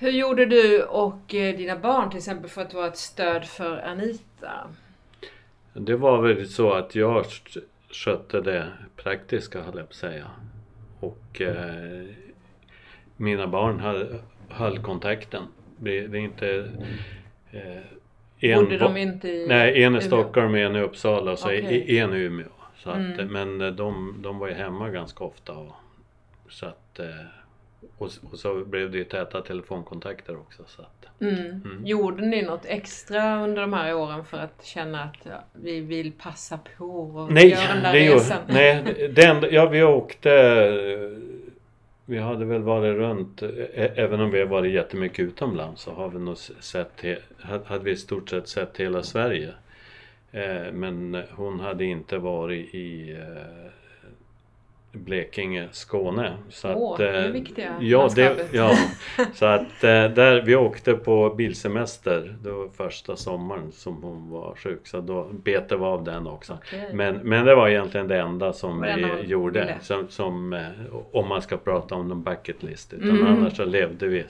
Hur 0.05 0.11
gjorde 0.11 0.47
du 0.47 0.83
och 0.83 1.35
eh, 1.35 1.57
dina 1.57 1.77
barn 1.77 2.11
till 2.11 2.19
exempel 2.19 2.51
för 2.51 2.63
att 2.63 2.75
vara 2.75 2.87
ett 2.87 2.97
stöd 2.97 3.45
för 3.45 3.79
Anita? 3.79 4.53
Det 5.73 5.97
var 5.97 6.23
väl 6.23 6.49
så 6.49 6.73
att 6.73 6.95
jag 6.95 7.25
sk- 7.25 7.63
skötte 7.91 8.41
det 8.41 8.69
praktiska 8.97 9.59
höll 9.63 9.77
jag 9.77 9.87
på 9.89 9.91
att 9.91 9.95
säga. 9.95 10.27
Och 11.01 11.41
eh, 11.41 12.05
mina 13.17 13.47
barn 13.47 13.81
höll, 13.81 14.19
höll 14.49 14.79
kontakten. 14.79 15.43
Det, 15.79 16.07
det 16.07 16.19
är 16.19 16.23
inte... 16.23 16.71
Eh, 17.53 18.57
Bodde 18.61 18.79
de 18.79 18.97
inte 18.97 19.29
i 19.29 19.47
Nej, 19.49 19.83
en 19.83 19.97
i? 19.97 20.01
Stockholm, 20.01 20.55
en 20.55 20.77
i 20.77 20.81
Uppsala 20.81 21.33
och. 21.33 21.51
Mm. 21.53 21.73
i- 21.73 21.99
en 21.99 22.15
i 22.15 22.19
Umeå. 22.19 22.47
Så 22.77 22.91
att, 22.91 23.31
Men 23.31 23.61
eh, 23.61 23.71
de, 23.71 24.17
de 24.23 24.39
var 24.39 24.49
ju 24.49 24.55
hemma 24.55 24.89
ganska 24.91 25.25
ofta. 25.25 25.53
Och, 25.53 25.73
så 26.49 26.67
att, 26.67 26.99
eh, 26.99 27.07
och, 27.99 28.11
och 28.33 28.39
så 28.39 28.65
blev 28.65 28.91
det 28.91 28.99
ju 28.99 29.05
täta 29.05 29.41
telefonkontakter 29.41 30.37
också. 30.37 30.63
Så 30.67 30.83
att, 30.83 31.07
Mm. 31.21 31.61
Gjorde 31.85 32.27
ni 32.27 32.43
något 32.43 32.65
extra 32.67 33.45
under 33.45 33.61
de 33.63 33.73
här 33.73 33.95
åren 33.95 34.25
för 34.25 34.39
att 34.39 34.65
känna 34.65 35.03
att 35.03 35.17
ja, 35.23 35.45
vi 35.53 35.81
vill 35.81 36.13
passa 36.13 36.59
på 36.79 36.85
och 36.85 37.33
Nej, 37.33 37.49
göra 37.49 37.75
den 37.75 37.83
där 37.83 37.93
det 37.93 38.05
gjorde, 38.05 38.19
resan? 38.19 38.39
nej 38.49 39.11
det 39.15 39.25
enda, 39.25 39.51
ja 39.51 39.69
vi 39.69 39.83
åkte 39.83 40.31
Vi 42.07 42.19
hade 42.19 42.45
väl 42.45 42.63
varit 42.63 42.97
runt 42.97 43.43
Även 43.75 44.21
om 44.21 44.31
vi 44.31 44.39
har 44.39 44.47
varit 44.47 44.73
jättemycket 44.73 45.19
utomlands 45.21 45.83
så 45.83 45.93
har 45.93 46.09
vi 46.09 46.19
nog 46.19 46.37
sett 46.61 47.05
Hade 47.65 47.85
vi 47.85 47.91
i 47.91 47.97
stort 47.97 48.31
sett 48.31 48.49
sett 48.49 48.77
hela 48.81 49.03
Sverige 49.03 49.49
eh, 50.33 50.73
Men 50.73 51.23
hon 51.31 51.61
hade 51.61 51.85
inte 51.85 52.19
varit 52.19 52.75
i 52.75 53.13
eh, 53.13 53.71
Blekinge, 54.95 55.69
Skåne. 55.73 56.33
Så 56.49 56.75
Åh, 56.75 56.93
att, 56.93 56.99
det 56.99 57.09
är 57.09 57.27
eh, 57.27 57.31
viktiga 57.33 57.75
ja, 57.81 58.09
det, 58.15 58.49
ja, 58.53 58.71
så 59.35 59.47
att 59.47 59.61
eh, 59.85 60.05
där 60.09 60.43
vi 60.43 60.57
åkte 60.57 60.95
på 60.95 61.35
bilsemester. 61.35 62.37
Det 62.43 62.51
var 62.51 62.69
första 62.69 63.17
sommaren 63.17 63.73
som 63.73 64.03
hon 64.03 64.31
var 64.31 64.55
sjuk. 64.55 64.87
Så 64.87 65.01
då 65.01 65.25
betade 65.33 65.77
vi 65.81 65.85
av 65.87 66.05
den 66.05 66.27
också. 66.27 66.53
Okej. 66.53 66.91
Men, 66.95 67.17
men 67.17 67.47
det 67.47 67.55
var 67.55 67.69
egentligen 67.69 68.09
det 68.09 68.21
enda 68.21 68.53
som 68.53 68.79
Var 68.81 68.87
det 68.87 68.93
enda 68.93 69.15
vi 69.15 69.23
gjorde. 69.29 69.79
Som, 69.81 70.09
som, 70.09 70.53
eh, 70.53 70.61
om 71.13 71.29
man 71.29 71.43
ska 71.43 71.57
prata 71.57 71.95
om 71.95 72.09
någon 72.09 72.23
bucket 72.23 72.63
list. 72.63 72.93
Utan 72.93 73.11
Mm. 73.11 73.27
annars 73.27 73.57
så 73.57 73.65
levde 73.65 74.07
vi 74.09 74.25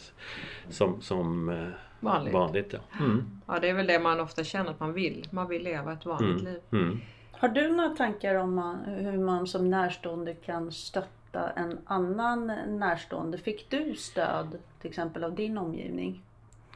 som, 0.69 1.01
som 1.01 1.57
Vanligt. 2.01 2.35
vanligt. 2.35 2.73
Ja. 2.73 3.05
Mm. 3.05 3.25
Ja, 3.47 3.59
det 3.61 3.69
är 3.69 3.75
väl 3.75 3.87
det 3.87 3.99
man 3.99 4.21
ofta 4.21 4.45
känner 4.45 4.71
att 4.71 4.81
man 4.81 4.93
vill. 4.93 5.27
Man 5.31 5.49
vill 5.49 5.63
leva 5.63 5.93
ett 5.93 6.07
vanligt 6.07 6.43
Mm. 6.43 6.91
liv. 6.91 7.01
Har 7.39 7.49
du 7.49 7.69
några 7.69 7.91
tankar 7.91 8.35
om 8.35 8.55
man, 8.55 8.85
hur 8.85 9.19
man 9.19 9.47
som 9.47 9.71
närstående 9.71 10.35
kan 10.35 10.73
stötta 10.73 11.51
en 11.51 11.79
annan 11.85 12.47
närstående? 12.67 13.39
Fick 13.39 13.71
du 13.71 13.95
stöd 13.95 14.59
till 14.81 14.91
exempel 14.91 15.25
av 15.25 15.35
din 15.35 15.59
omgivning? 15.59 16.23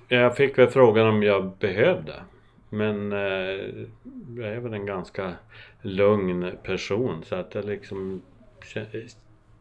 Jag 0.08 0.36
fick 0.36 0.58
väl 0.58 0.68
frågan 0.68 1.06
om 1.06 1.22
jag 1.22 1.50
behövde. 1.56 2.22
Men 2.68 3.12
eh, 3.12 3.18
jag 4.38 4.48
är 4.48 4.58
väl 4.60 4.74
en 4.74 4.86
ganska 4.86 5.32
lugn 5.82 6.56
person 6.62 7.24
så 7.24 7.34
att 7.34 7.54
jag 7.54 7.64
liksom 7.64 8.22
kä- 8.60 9.16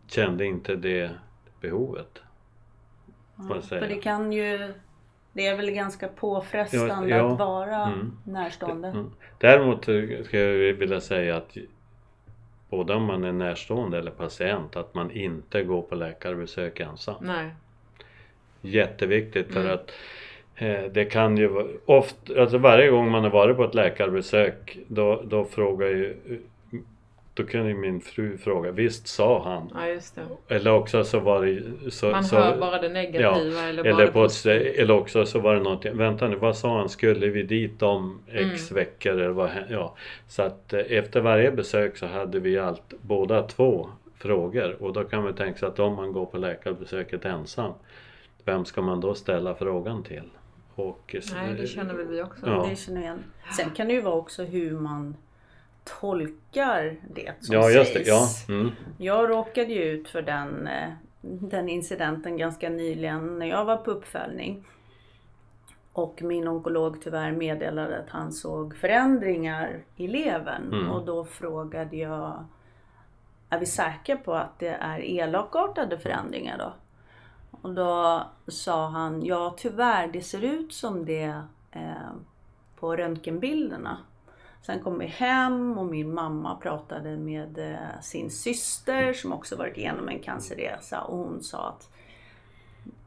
kände 0.08 0.46
inte 0.46 0.76
det 0.76 1.12
behovet. 1.62 2.22
säga. 3.62 3.82
För 3.82 3.88
det 3.88 4.02
kan 4.02 4.32
ju... 4.32 4.74
Det 5.38 5.48
är 5.48 5.56
väl 5.56 5.72
ganska 5.72 6.08
påfrestande 6.08 7.10
Ja, 7.10 7.18
ja. 7.18 7.32
att 7.34 7.40
vara 7.40 7.84
Mm. 7.84 8.12
närstående. 8.24 8.88
Mm. 8.88 9.12
Däremot 9.38 9.88
eh, 9.88 10.24
ska 10.24 10.40
jag 10.40 10.74
vilja 10.74 11.02
säga 11.02 11.36
att 11.38 11.58
både 12.70 12.94
om 12.94 13.04
man 13.04 13.24
är 13.24 13.32
närstående 13.32 13.98
eller 13.98 14.12
patient 14.12 14.76
att 14.76 14.94
man 14.94 15.12
inte 15.12 15.64
går 15.64 15.82
på 15.82 15.96
läkarbesök 15.96 16.80
ensam. 16.80 17.16
Nej. 17.22 17.50
Jätteviktigt 18.62 19.54
för 19.54 19.60
Mm. 19.62 19.74
att 19.74 19.92
eh, 20.56 20.92
det 20.92 21.06
kan 21.06 21.38
ju 21.38 21.48
vara 21.48 21.66
ofta, 21.86 22.42
alltså 22.42 22.58
varje 22.58 22.90
gång 22.90 23.12
man 23.12 23.24
har 23.24 23.32
varit 23.32 23.58
på 23.58 23.64
ett 23.64 23.76
läkarbesök 23.76 24.78
då, 24.88 25.22
då 25.26 25.46
frågar 25.46 25.88
ju 25.88 26.18
då 27.38 27.44
kunde 27.44 27.70
ju 27.70 27.76
min 27.76 28.02
fru 28.02 28.38
fråga, 28.38 28.72
visst 28.72 29.08
sa 29.08 29.44
han? 29.44 29.72
Ja, 29.74 29.88
just 29.88 30.16
det. 30.16 30.56
Eller 30.56 30.74
också 30.74 31.04
så 31.04 31.20
var 31.20 31.46
det 31.46 31.92
så, 31.92 32.10
Man 32.10 32.24
så, 32.24 32.36
hör 32.36 32.58
bara 32.58 32.82
det 32.82 32.90
negativa 32.90 33.64
eller 33.64 33.84
bara 33.84 33.90
eller, 33.94 34.08
på 34.12 34.26
ett, 34.26 34.46
eller 34.46 34.94
också 34.94 35.26
så 35.26 35.40
var 35.40 35.56
det 35.56 35.62
någonting, 35.62 35.98
vänta 35.98 36.28
nu 36.28 36.36
vad 36.36 36.58
sa 36.58 36.78
han, 36.78 36.90
skulle 36.90 37.28
vi 37.28 37.44
dit 37.44 37.82
om 37.82 38.22
x 38.28 38.72
Mm. 38.72 38.84
veckor 38.84 39.12
eller 39.12 39.28
vad 39.30 39.50
ja. 39.70 39.96
Så 40.28 40.42
att 40.44 40.74
eh, 40.74 40.80
efter 40.80 41.22
varje 41.22 41.52
besök 41.52 41.98
så 41.98 42.06
hade 42.06 42.40
vi 42.40 42.60
allt, 42.60 42.94
båda 43.02 43.42
två 43.44 43.90
frågor 44.20 44.84
och 44.84 44.94
då 44.94 45.04
kan 45.04 45.24
man 45.24 45.36
tänka 45.36 45.60
sig 45.60 45.68
att 45.68 45.80
om 45.80 45.96
man 45.96 46.12
går 46.14 46.26
på 46.26 46.38
läkarbesöket 46.38 47.26
ensam 47.26 47.74
vem 48.46 48.66
ska 48.66 48.82
man 48.82 49.00
då 49.00 49.14
ställa 49.14 49.56
frågan 49.56 50.04
till? 50.04 50.30
Och, 50.76 51.16
eh, 51.16 51.22
Nej, 51.34 51.56
det 51.62 51.68
känner 51.68 51.94
väl 51.94 52.08
vi 52.08 52.22
också. 52.22 52.48
Ja. 52.48 52.68
Det 52.70 52.76
känner 52.76 53.02
igen. 53.02 53.24
Sen 53.58 53.70
kan 53.70 53.88
det 53.88 53.94
ju 53.94 54.02
vara 54.02 54.16
också 54.16 54.44
hur 54.44 54.72
man 54.72 55.16
tolkar 56.00 56.96
det 57.10 57.34
som 57.40 57.56
Ja 57.56 57.70
just 57.70 57.94
det, 57.94 58.06
sägs. 58.06 58.46
ja. 58.48 58.54
Mm. 58.54 58.72
Jag 58.98 59.30
råkade 59.30 59.74
ju 59.74 59.84
ut 59.84 60.10
för 60.10 60.22
den, 60.22 60.68
eh, 60.68 60.90
den 61.22 61.70
incidenten 61.70 62.38
ganska 62.38 62.70
nyligen 62.70 63.40
när 63.40 63.46
jag 63.46 63.66
var 63.66 63.78
på 63.78 63.92
uppföljning. 63.92 64.68
Och 65.94 66.22
min 66.22 66.48
onkolog 66.48 67.02
tyvärr 67.02 67.32
meddelade 67.32 68.00
att 68.00 68.10
han 68.10 68.32
såg 68.32 68.76
förändringar 68.76 69.84
i 69.96 70.08
levern. 70.08 70.74
Mm. 70.74 70.92
Och 70.92 71.06
då 71.06 71.26
frågade 71.26 71.96
jag, 71.96 72.46
är 73.50 73.60
vi 73.60 73.66
säkra 73.66 74.18
på 74.18 74.34
att 74.34 74.60
det 74.60 74.78
är 74.80 75.00
elakartade 75.00 75.98
förändringar 75.98 76.58
då? 76.58 76.74
Och 77.62 77.74
då 77.74 78.24
sa 78.48 78.88
han, 78.88 79.26
ja 79.26 79.56
tyvärr 79.58 80.08
det 80.08 80.22
ser 80.22 80.44
ut 80.44 80.74
som 80.74 81.06
det 81.06 81.42
eh, 81.72 82.12
på 82.80 82.96
röntgenbilderna. 82.96 83.98
Sen 84.68 84.80
kom 84.80 85.00
vi 85.00 85.06
hem 85.06 85.78
och 85.78 85.86
min 85.86 86.14
mamma 86.14 86.56
pratade 86.56 87.18
med 87.18 87.58
eh, 87.58 88.02
sin 88.02 88.32
syster 88.32 89.14
som 89.14 89.34
också 89.34 89.56
varit 89.56 89.78
igenom 89.78 90.10
en 90.10 90.20
cancerresa 90.20 91.02
och 91.02 91.18
hon 91.18 91.44
sa 91.44 91.70
att 91.70 91.90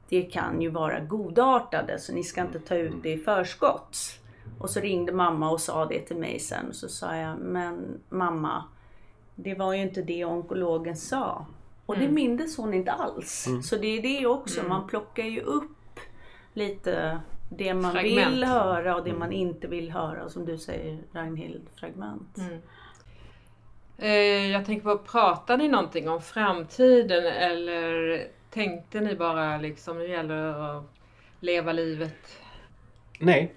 det 0.08 0.22
kan 0.22 0.62
ju 0.62 0.70
vara 0.70 1.00
godartade 1.00 1.98
så 1.98 2.12
ni 2.12 2.24
ska 2.24 2.40
inte 2.40 2.60
ta 2.60 2.74
ut 2.74 3.02
det 3.02 3.12
i 3.12 3.18
förskott. 3.18 3.96
Och 4.58 4.70
så 4.70 4.80
ringde 4.80 5.12
mamma 5.12 5.50
och 5.50 5.60
sa 5.60 5.86
det 5.86 6.00
till 6.00 6.16
mig 6.16 6.38
sen 6.38 6.68
och 6.68 6.74
så 6.74 6.88
sa 6.88 7.16
jag, 7.16 7.38
men 7.38 8.00
mamma, 8.08 8.64
det 9.34 9.54
var 9.54 9.74
ju 9.74 9.82
inte 9.82 10.02
det 10.02 10.24
onkologen 10.24 10.96
sa. 10.96 11.46
Och 11.86 11.98
det 11.98 12.08
mindes 12.08 12.56
hon 12.56 12.74
inte 12.74 12.92
alls. 12.92 13.48
Så 13.62 13.76
det 13.76 13.98
är 13.98 14.02
det 14.02 14.26
också, 14.26 14.62
man 14.68 14.86
plockar 14.86 15.24
ju 15.24 15.40
upp 15.40 16.00
lite 16.54 17.20
det 17.50 17.74
man 17.74 17.92
Fragment. 17.92 18.32
vill 18.32 18.44
höra 18.44 18.96
och 18.96 19.04
det 19.04 19.12
man 19.12 19.32
inte 19.32 19.66
vill 19.66 19.90
höra. 19.90 20.28
Som 20.28 20.44
du 20.44 20.58
säger 20.58 20.98
Ragnhild, 21.12 21.62
fragment. 21.76 22.38
Mm. 22.38 22.60
Eh, 23.98 24.50
jag 24.52 24.64
tänker 24.66 24.82
på, 24.84 24.98
pratade 24.98 25.62
ni 25.62 25.68
någonting 25.68 26.08
om 26.08 26.22
framtiden 26.22 27.26
eller 27.26 28.22
tänkte 28.50 29.00
ni 29.00 29.14
bara 29.14 29.58
liksom, 29.58 29.98
nu 29.98 30.08
gäller 30.08 30.34
det 30.46 30.76
att 30.76 30.84
leva 31.40 31.72
livet? 31.72 32.38
Nej. 33.18 33.52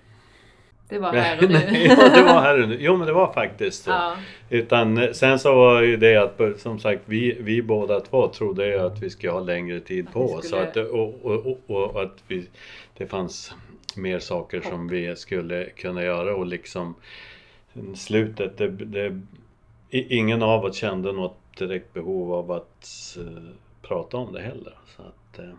Det 0.90 1.00
var 1.00 1.14
här 1.14 1.44
och 1.44 1.50
nu. 1.50 1.58
Nej, 1.72 1.88
ja, 1.88 2.10
det 2.16 2.24
var 2.24 2.42
här 2.42 2.62
och 2.64 2.70
nu. 2.70 2.78
Jo 2.80 2.98
men 2.98 3.08
det 3.08 3.14
var 3.14 3.34
faktiskt 3.34 3.84
så. 3.84 3.90
ja. 3.92 4.16
Utan 4.50 4.98
eh, 4.98 5.12
sen 5.12 5.40
så 5.40 5.56
var 5.56 5.82
ju 5.82 5.98
det 5.98 6.18
att 6.18 6.40
eh, 6.40 6.54
som 6.58 6.80
sagt 6.80 7.02
vi, 7.06 7.38
vi 7.42 7.62
båda 7.62 8.00
två 8.00 8.28
trodde 8.28 8.68
ju 8.68 8.80
att 8.80 9.00
vi 9.00 9.10
skulle 9.10 9.32
ha 9.32 9.40
längre 9.40 9.80
tid 9.80 10.08
Att 10.08 10.14
på 10.14 10.26
oss. 10.26 10.42
Så 10.42 10.48
skulle- 10.48 10.62
att, 10.62 10.78
och, 10.78 11.26
och, 11.26 11.46
och, 11.68 11.92
och 11.96 12.02
att 12.04 12.24
vi, 12.28 12.50
det 12.98 13.06
fanns 13.06 13.54
mer 13.98 14.20
saker 14.20 14.62
som 14.62 14.88
vi 14.88 15.16
skulle 15.16 15.66
kunna 15.70 16.04
göra 16.04 16.36
och 16.36 16.46
liksom 16.46 16.96
slutet, 17.96 18.58
det, 18.58 18.68
det, 18.70 19.22
ingen 19.90 20.44
av 20.44 20.66
oss 20.66 20.76
kände 20.76 21.12
något 21.12 21.58
direkt 21.58 21.94
behov 21.94 22.34
av 22.34 22.52
att 22.52 23.18
eh, 23.18 23.44
prata 23.82 24.18
om 24.18 24.34
det 24.34 24.42
heller. 24.42 24.78
Så 24.96 25.02
att, 25.02 25.40
eh, 25.40 25.54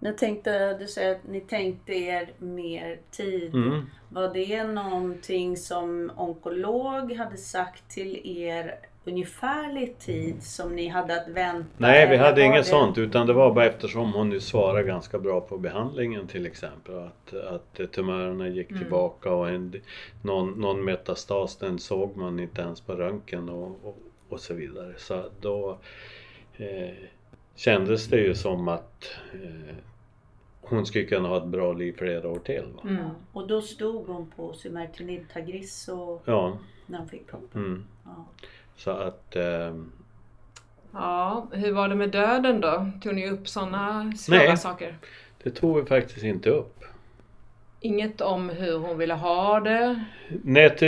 Jag 0.00 0.18
tänkte, 0.18 0.78
du 0.78 0.86
säger 0.86 1.14
att 1.14 1.26
ni 1.28 1.40
tänkte 1.40 1.92
er 1.92 2.32
mer 2.38 2.98
tid. 3.10 3.54
mm. 3.54 3.86
Var 4.08 4.34
det 4.34 4.64
någonting 4.64 5.56
som 5.56 6.12
onkolog 6.16 7.12
hade 7.12 7.36
sagt 7.36 7.90
till 7.90 8.20
er 8.24 8.78
ungefärlig 9.06 9.98
tid 9.98 10.42
som 10.42 10.76
ni 10.76 10.88
hade 10.88 11.20
att 11.22 11.28
vänta? 11.28 11.66
Nej, 11.76 12.08
vi 12.08 12.16
hade 12.16 12.42
inget 12.42 12.64
det- 12.64 12.70
sånt 12.70 12.98
utan 12.98 13.26
det 13.26 13.32
var 13.32 13.54
bara 13.54 13.66
eftersom 13.66 14.12
hon 14.12 14.28
nu 14.28 14.40
svarade 14.40 14.82
ganska 14.82 15.18
bra 15.18 15.40
på 15.40 15.58
behandlingen 15.58 16.26
till 16.26 16.46
exempel. 16.46 16.98
Att, 16.98 17.34
att 17.34 17.92
tumörerna 17.92 18.48
gick 18.48 18.70
Mm. 18.70 18.82
tillbaka 18.82 19.32
och 19.32 19.48
en, 19.48 19.74
någon, 20.22 20.50
någon 20.60 20.84
metastas 20.84 21.56
den 21.56 21.78
såg 21.78 22.16
man 22.16 22.40
inte 22.40 22.62
ens 22.62 22.80
på 22.80 22.92
röntgen 22.92 23.48
och, 23.48 23.66
och, 23.84 23.98
och 24.28 24.40
så 24.40 24.54
vidare. 24.54 24.94
Så 24.96 25.22
då 25.40 25.78
eh, 26.56 26.94
kändes 27.54 28.08
det 28.08 28.20
ju 28.20 28.34
som 28.34 28.68
att 28.68 29.04
eh, 29.32 29.74
hon 30.60 30.86
skulle 30.86 31.04
kunna 31.04 31.28
ha 31.28 31.36
ett 31.36 31.46
bra 31.46 31.72
liv 31.72 31.94
flera 31.98 32.28
år 32.28 32.38
till. 32.38 32.64
Mm. 32.84 33.04
Och 33.32 33.46
då 33.46 33.62
stod 33.62 34.06
hon 34.06 34.30
på 34.36 34.52
Sumertinib 34.52 35.22
Tagrisso 35.32 36.20
Ja, 36.24 36.58
när 36.86 36.98
hon 36.98 37.08
fick 37.08 37.26
proppen. 37.26 37.64
mm. 37.64 37.84
Ja. 38.04 38.24
Så 38.76 38.90
att 38.90 39.36
eh, 39.36 39.74
ja, 40.92 41.46
hur 41.52 41.72
var 41.72 41.88
det 41.88 41.94
med 41.94 42.10
döden 42.10 42.60
då? 42.60 42.86
Tog 43.02 43.14
ni 43.14 43.30
upp 43.30 43.48
sådana 43.48 44.12
svåra 44.16 44.38
Nej. 44.38 44.56
saker? 44.56 44.96
det 45.42 45.50
tog 45.50 45.76
vi 45.80 45.84
faktiskt 45.86 46.24
inte 46.24 46.50
upp. 46.50 46.84
Inget 47.80 48.20
om 48.20 48.48
hur 48.48 48.78
hon 48.78 48.98
ville 48.98 49.14
ha 49.14 49.60
det? 49.60 50.04
Nej, 50.44 50.76
ty, 50.76 50.86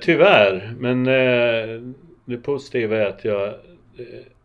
tyvärr. 0.00 0.74
Men 0.78 1.06
eh, 1.06 1.94
det 2.24 2.36
positiva 2.36 2.96
är 2.96 3.06
att 3.06 3.24
jag, 3.24 3.46
eh, 3.48 3.54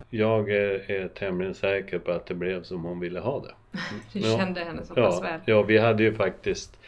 jag 0.10 0.50
är, 0.52 0.92
är 0.92 1.08
tämligen 1.08 1.54
säker 1.54 2.00
på 2.00 2.12
att 2.12 2.26
det 2.26 2.34
blev 2.34 2.64
som 2.64 2.84
hon 2.84 3.00
ville 3.00 3.20
ha 3.20 3.40
det. 3.40 3.54
Du 4.14 4.20
Ja. 4.20 4.38
kände 4.38 4.60
henne 4.62 4.86
så 4.86 4.96
pass 4.96 5.16
Ja, 5.16 5.22
väl? 5.22 5.40
ja, 5.46 5.62
vi 5.62 5.78
hade 5.78 6.04
ju 6.04 6.14
faktiskt 6.14 6.80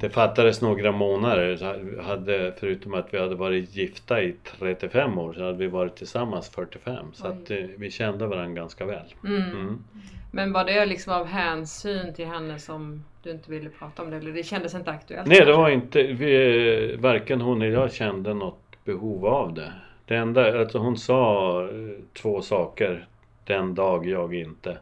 det 0.00 0.10
fattades 0.10 0.60
några 0.60 0.92
månader. 0.92 1.56
Så 1.56 1.64
hade, 2.02 2.54
förutom 2.60 2.94
att 2.94 3.14
vi 3.14 3.18
hade 3.18 3.34
varit 3.34 3.76
gifta 3.76 4.22
i 4.22 4.34
35 4.58 5.18
år 5.18 5.32
så 5.32 5.44
hade 5.44 5.58
vi 5.58 5.66
varit 5.66 5.96
tillsammans 5.96 6.48
45. 6.48 7.06
Så 7.12 7.26
att, 7.26 7.50
eh, 7.50 7.58
vi 7.76 7.90
kände 7.90 8.26
varandra 8.26 8.60
ganska 8.60 8.84
väl. 8.84 9.14
Mm. 9.24 9.42
Mm. 9.42 9.84
Men 10.30 10.52
var 10.52 10.64
det 10.64 10.86
liksom 10.86 11.12
av 11.12 11.26
hänsyn 11.26 12.14
till 12.14 12.26
henne 12.26 12.58
som 12.58 13.04
du 13.22 13.30
inte 13.30 13.50
ville 13.50 13.70
prata 13.70 14.02
om 14.02 14.10
det? 14.10 14.16
Eller 14.16 14.32
det 14.32 14.42
kändes 14.42 14.74
inte 14.74 14.90
aktuellt? 14.90 15.28
Nej, 15.28 15.44
det 15.44 15.52
var 15.52 15.70
inte, 15.70 16.02
vi, 16.02 16.96
varken 16.96 17.40
hon 17.40 17.62
eller 17.62 17.72
jag 17.72 17.92
kände 17.92 18.34
något 18.34 18.84
behov 18.84 19.26
av 19.26 19.54
det. 19.54 19.72
Det 20.06 20.16
enda, 20.16 20.60
alltså 20.60 20.78
hon 20.78 20.96
sa 20.96 21.62
eh, 21.62 21.68
två 22.12 22.42
saker 22.42 23.06
den 23.44 23.74
dag 23.74 24.06
jag 24.06 24.34
inte. 24.34 24.78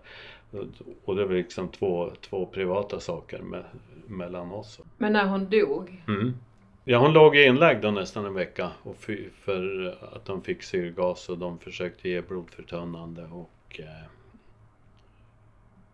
Och 1.04 1.16
det 1.16 1.24
var 1.24 1.34
liksom 1.34 1.68
två, 1.68 2.10
två 2.20 2.46
privata 2.46 3.00
saker 3.00 3.38
med, 3.38 3.64
mellan 4.08 4.52
oss. 4.52 4.80
Men 4.96 5.12
när 5.12 5.26
hon 5.26 5.50
dog? 5.50 6.02
Mm. 6.08 6.34
Ja, 6.84 6.98
hon 6.98 7.12
låg 7.12 7.36
inlagd 7.36 7.82
då 7.82 7.90
nästan 7.90 8.24
en 8.24 8.34
vecka 8.34 8.70
och 8.82 8.96
för 9.32 9.88
att 10.16 10.24
de 10.24 10.42
fick 10.42 10.62
syrgas 10.62 11.28
och 11.28 11.38
de 11.38 11.58
försökte 11.58 12.08
ge 12.08 12.22
blodförtunnande 12.22 13.22
och 13.22 13.80
eh, 13.80 14.08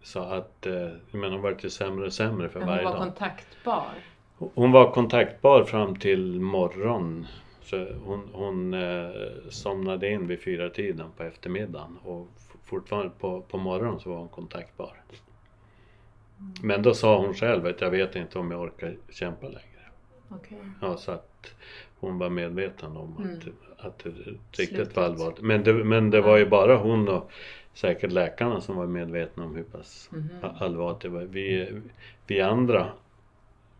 så 0.02 0.20
att, 0.20 0.66
eh, 0.66 0.88
menar 1.10 1.30
hon 1.30 1.42
var 1.42 1.56
ju 1.62 1.70
sämre 1.70 2.06
och 2.06 2.12
sämre 2.12 2.48
för 2.48 2.60
hon 2.60 2.68
varje 2.68 2.84
var 2.84 2.92
dag. 2.92 3.00
kontaktbar? 3.00 3.94
Hon 4.38 4.72
var 4.72 4.92
kontaktbar 4.92 5.64
fram 5.64 5.96
till 5.96 6.40
morgon. 6.40 7.26
Så 7.62 7.86
hon, 8.04 8.28
hon 8.32 8.74
eh, 8.74 9.10
somnade 9.50 10.10
in 10.10 10.26
vid 10.26 10.42
fyra 10.42 10.70
tiden 10.70 11.06
på 11.16 11.22
eftermiddagen 11.22 11.98
och 12.04 12.28
fortfarande 12.64 13.10
på, 13.18 13.40
på 13.40 13.58
morgonen 13.58 14.00
så 14.00 14.10
var 14.10 14.16
hon 14.16 14.28
kontaktbar. 14.28 14.92
Men 16.62 16.82
då 16.82 16.94
sa 16.94 17.18
hon 17.18 17.34
själv 17.34 17.66
att 17.66 17.80
jag 17.80 17.90
vet 17.90 18.16
inte 18.16 18.38
om 18.38 18.50
jag 18.50 18.60
orkar 18.60 18.96
kämpa 19.10 19.46
längre. 19.46 19.60
Okej. 20.28 20.58
Ja, 20.80 20.96
så 20.96 21.12
att 21.12 21.54
hon 22.00 22.18
var 22.18 22.30
medveten 22.30 22.96
om 22.96 23.16
Mm. 23.18 23.38
att, 23.78 23.86
att 23.86 23.98
det 23.98 24.10
riktigt 24.10 24.40
Slutet. 24.68 24.96
var 24.96 25.02
allvarligt. 25.04 25.40
Men 25.40 25.62
det, 25.64 25.72
men 25.72 26.10
det 26.10 26.20
var 26.20 26.36
ju 26.36 26.46
bara 26.46 26.76
hon 26.76 27.08
och 27.08 27.30
säkert 27.74 28.12
läkarna 28.12 28.60
som 28.60 28.76
var 28.76 28.86
medvetna 28.86 29.44
om 29.44 29.54
hur 29.56 29.62
pass 29.62 30.10
Mhm. 30.12 30.28
allvarligt 30.58 31.00
det 31.00 31.08
var. 31.08 31.22
Vi, 31.22 31.68
vi 32.26 32.40
andra, 32.40 32.86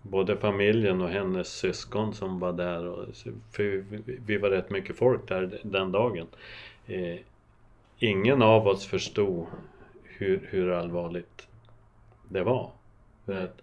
både 0.03 0.37
familjen 0.37 1.01
och 1.01 1.09
hennes 1.09 1.49
syskon 1.49 2.15
som 2.15 2.39
var 2.39 2.53
där, 2.53 2.87
och, 2.87 3.07
för 3.53 3.63
vi, 3.63 4.19
vi 4.27 4.39
var 4.39 4.51
rätt 4.51 4.71
mycket 4.71 4.97
folk 4.97 5.29
där 5.29 5.61
den 5.63 5.93
dagen. 5.93 6.27
Eh, 6.87 7.17
ingen 7.99 8.43
av 8.43 8.67
oss 8.67 8.87
förstod 8.87 9.47
hur, 10.03 10.49
hur 10.51 10.71
allvarligt 10.71 11.49
det 12.29 12.43
var. 12.43 12.71
För 13.25 13.45
att 13.45 13.61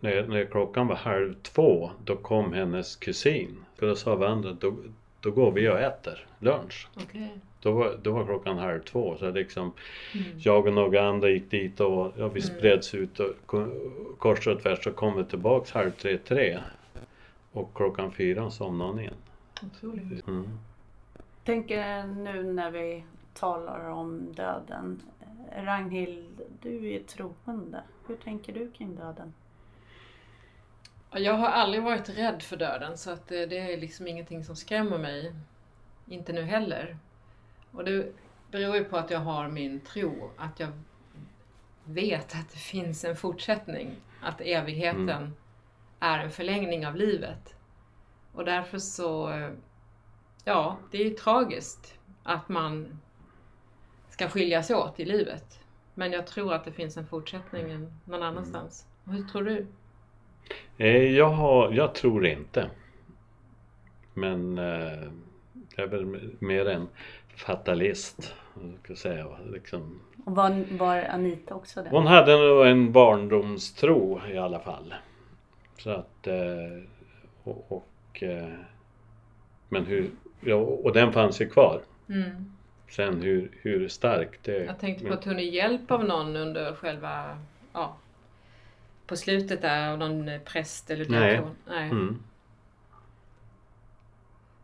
när, 0.00 0.26
när 0.26 0.44
klockan 0.44 0.86
var 0.86 0.96
halv 0.96 1.34
två, 1.42 1.90
då 2.04 2.16
kom 2.16 2.52
hennes 2.52 2.96
kusin. 2.96 3.64
För 3.76 3.86
då 3.86 3.96
sa 3.96 4.16
vi 4.16 4.24
andra, 4.26 4.52
då, 4.52 4.74
då 5.20 5.30
går 5.30 5.50
vi 5.52 5.68
och 5.68 5.80
äter 5.80 6.26
lunch. 6.38 6.88
Okej. 6.96 7.30
Då 7.60 7.72
var, 7.72 7.98
då 8.02 8.12
var 8.12 8.24
klockan 8.24 8.58
halv 8.58 8.80
två. 8.80 9.16
Så 9.16 9.30
liksom, 9.30 9.72
Mm. 10.14 10.38
jag 10.38 10.66
och 10.66 10.72
några 10.72 11.08
andra 11.08 11.28
gick 11.30 11.50
dit 11.50 11.80
och 11.80 12.12
ja, 12.16 12.28
vi 12.28 12.40
spreds 12.42 12.94
ut 12.94 13.20
och 13.20 13.32
ko- 13.46 13.70
kors 14.18 14.46
och 14.46 14.62
tvärs 14.62 14.84
så 14.84 14.92
kom 14.92 15.16
vi 15.16 15.24
tillbaks 15.24 15.70
halv 15.72 15.90
tre, 15.90 16.18
tre. 16.18 16.58
Och 17.52 17.70
klockan 17.74 18.12
fyra 18.12 18.50
somnade 18.50 18.90
hon 18.90 19.00
igen. 19.00 19.14
Otroligt. 19.62 20.26
Mm. 20.28 20.58
tänker 21.44 22.06
nu 22.06 22.42
när 22.52 22.70
vi 22.70 23.04
talar 23.34 23.90
om 23.90 24.32
döden. 24.32 25.02
Eh, 25.52 25.62
Ragnhild, 25.64 26.40
du 26.62 26.92
är 26.92 27.00
troende. 27.00 27.82
Hur 28.06 28.16
tänker 28.16 28.52
du 28.52 28.70
kring 28.72 28.94
döden? 28.96 29.34
Ja, 31.10 31.18
Jag 31.18 31.34
har 31.34 31.48
aldrig 31.48 31.82
varit 31.82 32.08
rädd 32.08 32.42
för 32.42 32.56
döden 32.56 32.98
så 32.98 33.10
att 33.10 33.28
det, 33.28 33.46
det 33.46 33.58
är 33.72 33.76
liksom 33.80 34.06
ingenting 34.08 34.44
som 34.44 34.56
skrämmer 34.56 34.98
mig. 34.98 35.34
Inte 36.06 36.32
nu 36.32 36.42
heller. 36.42 36.98
Och 37.72 37.84
det 37.84 38.12
beror 38.50 38.76
ju 38.76 38.84
på 38.84 38.96
att 38.96 39.10
jag 39.10 39.18
har 39.20 39.48
min 39.48 39.80
tro, 39.80 40.30
att 40.36 40.60
jag 40.60 40.68
vet 41.84 42.34
att 42.34 42.50
det 42.52 42.58
finns 42.58 43.04
en 43.04 43.16
fortsättning. 43.16 43.90
Att 44.22 44.40
evigheten 44.40 45.08
Mm. 45.10 45.32
är 46.00 46.18
en 46.18 46.30
förlängning 46.30 46.86
av 46.86 46.96
livet. 46.96 47.56
Och 48.32 48.44
därför 48.44 48.78
så, 48.78 49.30
eh, 49.30 49.50
ja, 50.44 50.76
det 50.90 50.98
är 50.98 51.04
ju 51.04 51.10
tragiskt 51.10 51.98
att 52.22 52.48
man 52.48 53.00
ska 54.16 54.28
skiljas 54.28 54.70
åt 54.70 55.00
i 55.00 55.04
livet. 55.04 55.60
Men 55.94 56.12
jag 56.12 56.26
tror 56.26 56.54
att 56.54 56.64
det 56.64 56.72
finns 56.72 56.96
en 56.96 57.06
fortsättning 57.06 57.88
någon 58.04 58.22
annanstans. 58.22 58.86
Hur 59.04 59.22
tror 59.22 59.42
du? 59.42 59.66
Eh, 60.78 61.02
Jag, 61.02 61.28
har, 61.28 61.72
jag 61.72 61.94
tror 61.94 62.26
inte. 62.26 62.70
Men 64.14 64.58
eh, 64.58 65.08
jag 65.76 65.84
är 65.84 65.86
väl 65.86 66.30
mer 66.38 66.68
en 66.68 66.88
fatalist. 67.36 68.34
Jag 68.54 68.78
ska 68.84 68.96
säga. 68.96 69.26
Liksom. 69.52 70.00
Och 70.24 70.34
var, 70.34 70.64
var 70.78 71.02
Anita 71.02 71.54
också 71.54 71.82
det? 71.82 71.90
Hon 71.90 72.06
hade 72.06 72.32
nog 72.36 72.66
en 72.66 72.92
barndomstro 72.92 74.20
i 74.32 74.38
alla 74.38 74.60
fall. 74.60 74.94
Så 75.78 75.90
att... 75.90 76.26
Eh, 76.26 76.82
och, 77.44 77.72
och, 77.72 78.22
eh, 78.22 78.54
men 79.68 79.86
hur... 79.86 80.10
Ja, 80.40 80.56
och 80.56 80.92
den 80.92 81.12
fanns 81.12 81.40
ju 81.40 81.48
kvar. 81.48 81.80
Mm. 82.08 82.55
Sen 82.88 83.22
hur, 83.22 83.50
hur 83.62 83.88
stark 83.88 84.38
det... 84.42 84.64
Jag 84.64 84.78
tänkte 84.78 85.06
på 85.06 85.14
att 85.14 85.24
hon 85.24 85.38
är 85.38 85.42
hjälp 85.42 85.90
av 85.90 86.04
någon 86.04 86.36
under 86.36 86.74
själva, 86.74 87.38
ja, 87.72 87.96
på 89.06 89.16
slutet 89.16 89.62
där 89.62 89.92
av 89.92 89.98
någon 89.98 90.30
präst 90.44 90.90
eller 90.90 91.08
Nej. 91.08 91.42
Nej. 91.66 91.90
Mm. 91.90 92.22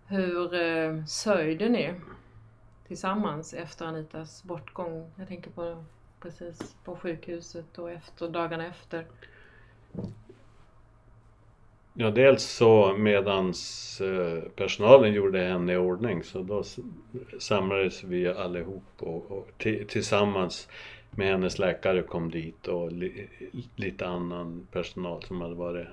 Hur 0.07 0.55
eh, 0.55 1.05
sörjde 1.05 1.69
ni 1.69 1.95
tillsammans 2.87 3.55
efter 3.55 3.87
Anitas 3.87 4.43
bortgång? 4.45 5.11
Jag 5.17 5.29
tänker 5.29 5.51
på 5.51 5.85
precis 6.21 6.77
på 6.85 6.97
sjukhuset 6.97 7.79
och 7.79 7.91
efter 7.91 8.29
dagarna 8.29 8.67
efter. 8.67 9.07
Ja, 11.95 12.11
dels 12.11 12.43
så 12.43 12.97
medans 12.97 14.01
eh, 14.01 14.43
personalen 14.57 15.13
gjorde 15.13 15.39
henne 15.39 15.73
i 15.73 15.77
ordning 15.77 16.23
så 16.23 16.43
då 16.43 16.63
samlades 17.39 18.05
vi 18.05 18.29
allihop 18.29 18.83
och, 18.99 19.31
och 19.31 19.49
tillsammans 19.89 20.69
med 21.11 21.27
hennes 21.27 21.59
läkare 21.59 22.03
kom 22.03 22.31
dit 22.31 22.69
och 22.69 22.93
li, 22.93 23.29
lite 23.77 24.07
annan 24.07 24.67
personal 24.73 25.23
som 25.23 25.41
hade 25.41 25.55
varit 25.55 25.87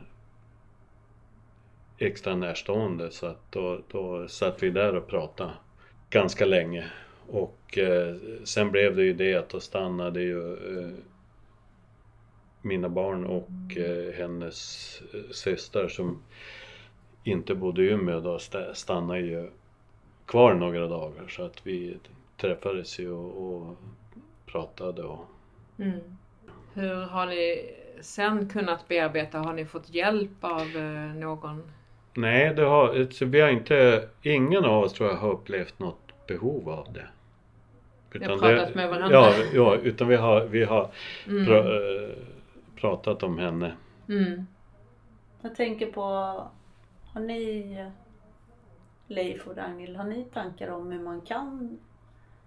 extra 1.98 2.36
närstående. 2.36 3.12
Så 3.12 3.26
att 3.26 3.52
då, 3.52 3.82
då 3.92 4.28
satt 4.28 4.64
vi 4.64 4.70
där 4.70 4.96
och 4.96 5.08
pratade 5.08 5.52
ganska 6.10 6.46
länge. 6.46 6.86
Och 7.28 7.78
eh, 7.78 8.16
sen 8.44 8.72
blev 8.72 8.96
det 8.96 9.04
ju 9.04 9.14
det 9.14 9.36
att 9.36 9.50
då 9.50 9.60
stannade 9.60 10.22
ju 10.22 10.54
eh, 10.54 10.92
mina 12.62 12.90
barn 12.90 13.26
och 13.26 13.78
eh, 13.78 14.14
hennes 14.14 15.02
eh, 15.14 15.20
syster 15.32 15.88
som 15.88 16.22
inte 17.24 17.56
bodde 17.56 17.84
i 17.84 17.88
Umeå 17.90 18.20
då 18.20 18.38
sta- 18.38 18.74
stannade 18.74 19.20
ju 19.20 19.50
kvar 20.26 20.54
några 20.54 20.88
dagar 20.88 21.28
så 21.28 21.44
att 21.44 21.68
vi 21.68 21.98
träffades 22.38 23.00
ju 23.00 23.12
och, 23.12 23.54
och 23.56 23.78
pratade 24.46 25.04
och 25.04 25.26
Mm. 25.80 26.00
Hur 26.74 26.96
har 26.96 27.26
ni 27.26 27.72
sen 28.02 28.50
kunnat 28.50 28.88
bearbeta? 28.88 29.38
Har 29.40 29.54
ni 29.54 29.66
fått 29.66 29.90
hjälp 29.90 30.32
av 30.42 30.62
eh, 30.78 31.16
någon? 31.16 31.64
Nej, 32.14 32.54
det 32.56 32.62
har, 32.64 33.08
så 33.12 33.26
vi 33.26 33.42
har 33.42 33.50
inte, 33.50 34.08
ingen 34.22 34.66
av 34.66 34.84
oss 34.84 34.94
tror 34.94 35.10
jag 35.10 35.16
har 35.18 35.32
upplevt 35.32 35.80
något 35.80 36.28
behov 36.28 36.70
av 36.70 36.88
det. 36.94 37.08
har 38.28 38.38
pratat 38.40 38.76
med 38.76 38.90
varandra. 38.90 39.18
Ja, 39.18 39.34
ja, 39.54 39.76
utan 39.76 40.08
vi 40.08 40.16
har, 40.16 40.46
vi 40.46 40.64
har 40.64 40.90
Mm. 41.28 41.46
pra, 41.46 41.58
eh, 41.58 42.10
pratat 42.82 43.24
om 43.24 43.38
henne. 43.38 43.76
Mm. 44.10 44.48
Jag 45.42 45.56
tänker 45.56 45.92
på, 45.92 46.02
har 47.04 47.22
ni, 47.22 47.92
Leif 49.08 49.48
och 49.48 49.58
Ragnhild, 49.58 49.98
har 49.98 50.04
ni 50.04 50.24
tankar 50.24 50.68
om 50.72 50.92
hur 50.92 51.00
man 51.04 51.22
kan 51.22 51.80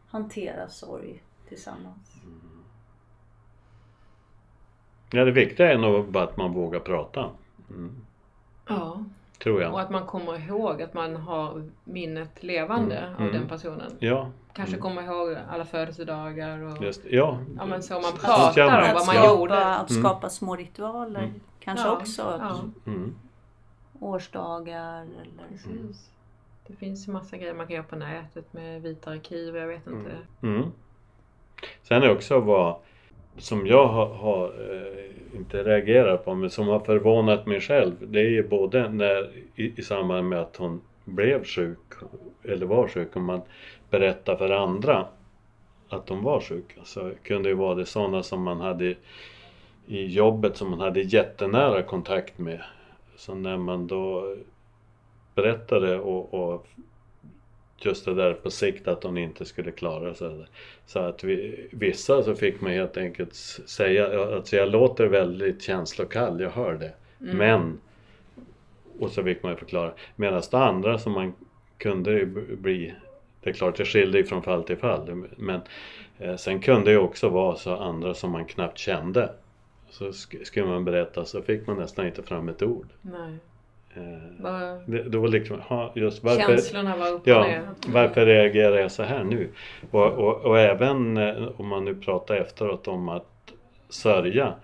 hantera 0.06 0.68
sorg 0.68 1.22
tillsammans? 1.48 2.16
Ja, 5.12 5.24
det 5.24 5.32
viktiga 5.32 5.72
är 5.72 5.78
nog 5.78 6.12
bara 6.12 6.24
att 6.24 6.36
man 6.36 6.52
vågar 6.52 6.80
prata. 6.80 7.30
Mm, 7.70 7.96
Ja, 8.68 9.04
tror 9.42 9.57
och 9.57 9.62
jag. 9.62 9.81
att 9.81 9.90
man 9.90 10.07
kommer 10.07 10.48
ihåg 10.48 10.83
att 10.83 10.94
man 10.94 11.16
har 11.16 11.68
minnet 11.85 12.42
levande 12.42 12.96
Mm. 12.98 13.14
av 13.14 13.20
Mm. 13.20 13.33
den 13.33 13.48
personen. 13.48 13.92
Ja, 13.98 14.31
Kanske 14.55 14.76
kommer 14.76 15.02
ihåg 15.02 15.37
alla 15.50 15.64
födelsedagar 15.64 16.59
och 16.62 16.83
just 16.85 17.00
ja. 17.11 17.38
ja, 17.59 17.66
men 17.66 17.83
så 17.83 17.94
man 17.94 18.12
pratar 18.12 18.88
om 18.88 18.94
vad 18.94 19.07
man 19.07 19.14
Ja. 19.16 19.31
gjorde. 19.31 19.55
Skapa, 19.55 19.74
att 19.76 19.90
Mm. 19.90 20.02
skapa 20.02 20.28
små 20.28 20.57
ritualer, 20.57 21.20
Mm. 21.22 21.40
kanske 21.61 21.87
Ja, 21.88 21.92
också 21.96 22.22
Ja, 22.40 22.61
Mm. 22.87 23.14
årsdagar 24.00 25.02
eller 25.02 25.48
precis. 25.48 26.11
Det 26.66 26.76
finns 26.76 27.09
ju 27.09 27.12
massa 27.12 27.37
grejer 27.37 27.55
man 27.55 27.66
kan 27.66 27.76
göra 27.76 27.85
på 27.87 27.96
nätet 27.96 28.52
med 28.52 28.83
vita 28.83 29.11
arkiv, 29.11 29.57
jag 29.57 29.66
vet 29.66 29.87
inte. 29.87 30.11
Mm. 30.42 30.62
Sen 31.83 31.96
är 32.02 32.07
det 32.07 32.12
också 32.12 32.40
vad 32.40 32.76
som 33.38 33.66
jag 33.66 33.86
har, 33.86 34.06
har 34.06 34.44
eh, 34.44 35.36
inte 35.36 35.62
reagerat 35.62 36.24
på 36.24 36.34
men 36.34 36.50
som 36.50 36.68
har 36.68 36.80
förvånat 36.80 37.46
mig 37.46 37.60
själv. 37.60 37.94
Det 38.00 38.20
är 38.20 38.30
ju 38.30 38.48
både 38.48 38.88
när 38.88 39.30
i, 39.56 39.72
i 39.76 39.82
samband 39.82 40.28
med 40.28 40.40
att 40.40 40.56
hon 40.56 40.80
blev 41.04 41.44
sjuk 41.44 41.78
eller 42.44 42.66
var 42.66 42.88
sjuk 42.88 43.16
om 43.16 43.24
man 43.24 43.40
berättar 43.90 44.36
för 44.36 44.50
andra 44.50 45.06
att 45.88 46.06
de 46.06 46.22
var 46.22 46.40
sjuka 46.40 46.80
så 46.84 47.10
kunde 47.22 47.48
det 47.48 47.54
vara 47.54 47.74
det 47.74 47.86
sådana 47.86 48.22
som 48.22 48.42
man 48.42 48.60
hade 48.60 48.94
i 49.86 50.06
jobbet 50.06 50.56
som 50.56 50.70
man 50.70 50.80
hade 50.80 51.00
jättenära 51.00 51.82
kontakt 51.82 52.38
med. 52.38 52.60
Så 53.16 53.34
när 53.34 53.56
man 53.56 53.86
då 53.86 54.36
berättade 55.34 55.98
och, 55.98 56.34
och 56.34 56.66
just 57.84 58.04
det 58.04 58.14
där 58.14 58.34
på 58.34 58.50
sikt 58.50 58.88
att 58.88 59.04
hon 59.04 59.18
inte 59.18 59.44
skulle 59.44 59.70
klara 59.70 60.14
sig. 60.14 60.46
Så 60.86 60.98
att 60.98 61.24
vi, 61.24 61.66
vissa 61.72 62.22
så 62.22 62.34
fick 62.34 62.60
man 62.60 62.72
helt 62.72 62.96
enkelt 62.96 63.34
säga, 63.34 64.34
alltså 64.34 64.56
jag 64.56 64.70
låter 64.70 65.06
väldigt 65.06 65.62
känslokall, 65.62 66.40
jag 66.40 66.50
hör 66.50 66.74
det. 66.74 66.92
Mm. 67.20 67.36
Men, 67.36 67.80
och 68.98 69.10
så 69.10 69.24
fick 69.24 69.42
man 69.42 69.52
ju 69.52 69.58
förklara. 69.58 69.92
Medan 70.16 70.42
det 70.50 70.58
andra 70.58 70.98
som 70.98 71.12
man 71.12 71.34
kunde 71.78 72.26
bli, 72.56 72.94
det 73.40 73.50
är 73.50 73.54
klart 73.54 73.76
det 73.76 73.84
skilde 73.84 74.18
ju 74.18 74.24
från 74.24 74.42
fall 74.42 74.64
till 74.64 74.76
fall. 74.76 75.24
Men 75.36 75.60
eh, 76.18 76.36
sen 76.36 76.60
kunde 76.60 76.90
det 76.90 76.98
också 76.98 77.28
vara 77.28 77.56
så 77.56 77.76
andra 77.76 78.14
som 78.14 78.30
man 78.30 78.44
knappt 78.44 78.78
kände. 78.78 79.32
Så 79.90 80.08
sk- 80.08 80.44
skulle 80.44 80.66
man 80.66 80.84
berätta 80.84 81.24
så 81.24 81.42
fick 81.42 81.66
man 81.66 81.76
nästan 81.76 82.06
inte 82.06 82.22
fram 82.22 82.48
ett 82.48 82.62
ord. 82.62 82.86
Nej. 83.02 83.38
Eh, 83.96 84.02
Vad- 84.38 84.81
det, 84.87 85.02
det 85.02 85.18
var 85.18 85.28
liksom, 85.28 85.61
just 85.94 86.24
varför, 86.24 86.40
Känslorna 86.40 86.96
var 86.96 87.09
upp 87.11 87.20
och 87.20 87.28
Ja, 87.28 87.46
varför 87.87 88.26
reagerar 88.26 88.76
jag 88.76 88.90
så 88.92 89.02
här 89.02 89.24
nu? 89.24 89.48
Och, 89.90 90.12
och, 90.12 90.40
och 90.44 90.59
även 90.59 91.16
eh, 91.16 91.35
om 91.57 91.68
man 91.68 91.85
nu 91.85 91.94
pratar 91.94 92.35
efteråt 92.37 92.88
om 92.88 93.09
att 93.09 93.26
sörja 93.88 94.55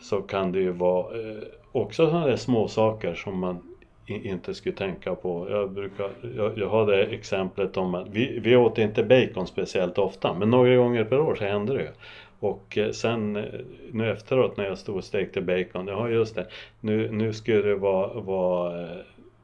så 0.00 0.22
kan 0.22 0.52
det 0.52 0.58
ju 0.58 0.70
vara 0.70 1.20
eh, 1.20 1.36
också 1.72 2.10
sådana 2.10 2.36
små 2.36 2.68
saker 2.68 3.14
som 3.14 3.38
man 3.38 3.58
inte 4.06 4.54
skulle 4.54 4.74
tänka 4.74 5.14
på. 5.14 5.46
Jag, 5.50 5.70
brukar, 5.70 6.10
jag, 6.36 6.58
jag 6.58 6.68
har 6.68 6.86
det 6.86 7.04
exemplet 7.04 7.76
om 7.76 7.94
att 7.94 8.08
vi, 8.08 8.38
vi 8.38 8.56
åt 8.56 8.78
inte 8.78 9.02
bacon 9.04 9.46
speciellt 9.46 9.98
ofta 9.98 10.34
men 10.34 10.50
några 10.50 10.76
gånger 10.76 11.04
per 11.04 11.20
år 11.20 11.34
så 11.34 11.44
hände 11.44 11.74
det. 11.74 11.92
Och 12.40 12.78
eh, 12.78 12.90
sen 12.90 13.36
eh, 13.36 13.44
nu 13.92 14.10
efteråt 14.10 14.56
när 14.56 14.64
jag 14.64 14.78
stod 14.78 14.96
och 14.96 15.04
stekte 15.04 15.40
bacon, 15.40 15.86
ja 15.86 16.08
just 16.08 16.34
det, 16.34 16.46
nu, 16.80 17.12
nu 17.12 17.32
skulle 17.32 17.62
det 17.62 17.74
vara, 17.76 18.20
vara 18.20 18.82
eh, 18.82 18.96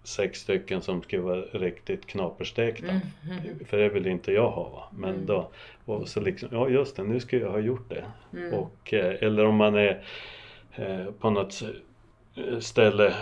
sex 0.02 0.40
stycken 0.40 0.82
som 0.82 1.02
skulle 1.02 1.22
vara 1.22 1.40
riktigt 1.40 2.06
knaperstekta. 2.06 2.88
Mm. 2.88 3.00
Mm. 3.30 3.64
För 3.64 3.76
det 3.76 3.88
vill 3.88 4.06
inte 4.06 4.32
jag 4.32 4.50
ha 4.50 4.68
va. 4.68 4.82
Men 4.98 5.14
Mm. 5.14 5.26
då, 5.26 5.48
och 5.84 6.08
så 6.08 6.20
liksom, 6.20 6.48
ja 6.52 6.68
just 6.68 6.96
det, 6.96 7.04
nu 7.04 7.20
ska 7.20 7.36
jag 7.38 7.50
ha 7.50 7.58
gjort 7.58 7.88
det. 7.90 8.04
Mm. 8.38 8.54
Och, 8.54 8.92
eller 8.92 9.44
om 9.46 9.56
man 9.56 9.74
är 9.74 10.02
eh, 10.74 11.06
på 11.18 11.30
något 11.30 11.62
ställe 12.60 13.14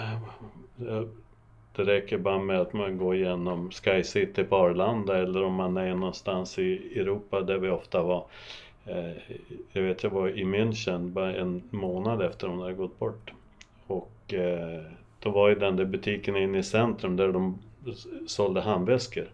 det 1.77 1.85
räcker 1.85 2.19
bara 2.19 2.39
med 2.39 2.61
att 2.61 2.73
man 2.73 2.99
går 2.99 3.15
igenom 3.15 3.71
Sky 3.71 4.03
City 4.03 4.45
på 4.45 4.57
Arlanda 4.57 5.19
eller 5.19 5.43
om 5.43 5.55
man 5.55 5.77
är 5.77 5.95
någonstans 5.95 6.59
i 6.59 6.99
Europa 7.01 7.41
där 7.41 7.59
vi 7.59 7.69
ofta 7.69 8.03
var. 8.03 8.25
Eh, 8.87 9.11
Jag 9.73 9.83
vet 9.83 10.03
jag 10.03 10.11
var 10.11 10.29
i 10.29 10.45
München 10.45 11.11
bara 11.11 11.35
en 11.37 11.63
månad 11.71 12.23
efter 12.23 12.47
hon 12.47 12.61
hade 12.61 12.73
gått 12.75 12.99
bort. 12.99 13.33
Och 13.87 14.35
eh, 14.35 14.81
då 15.21 15.31
var 15.31 15.49
ju 15.49 15.55
den 15.55 15.77
där 15.77 15.85
butiken 15.85 16.37
inne 16.37 16.59
i 16.59 16.63
centrum 16.63 17.17
där 17.17 17.29
de 17.33 17.59
sålde 18.27 18.61
handväskor. 18.61 19.25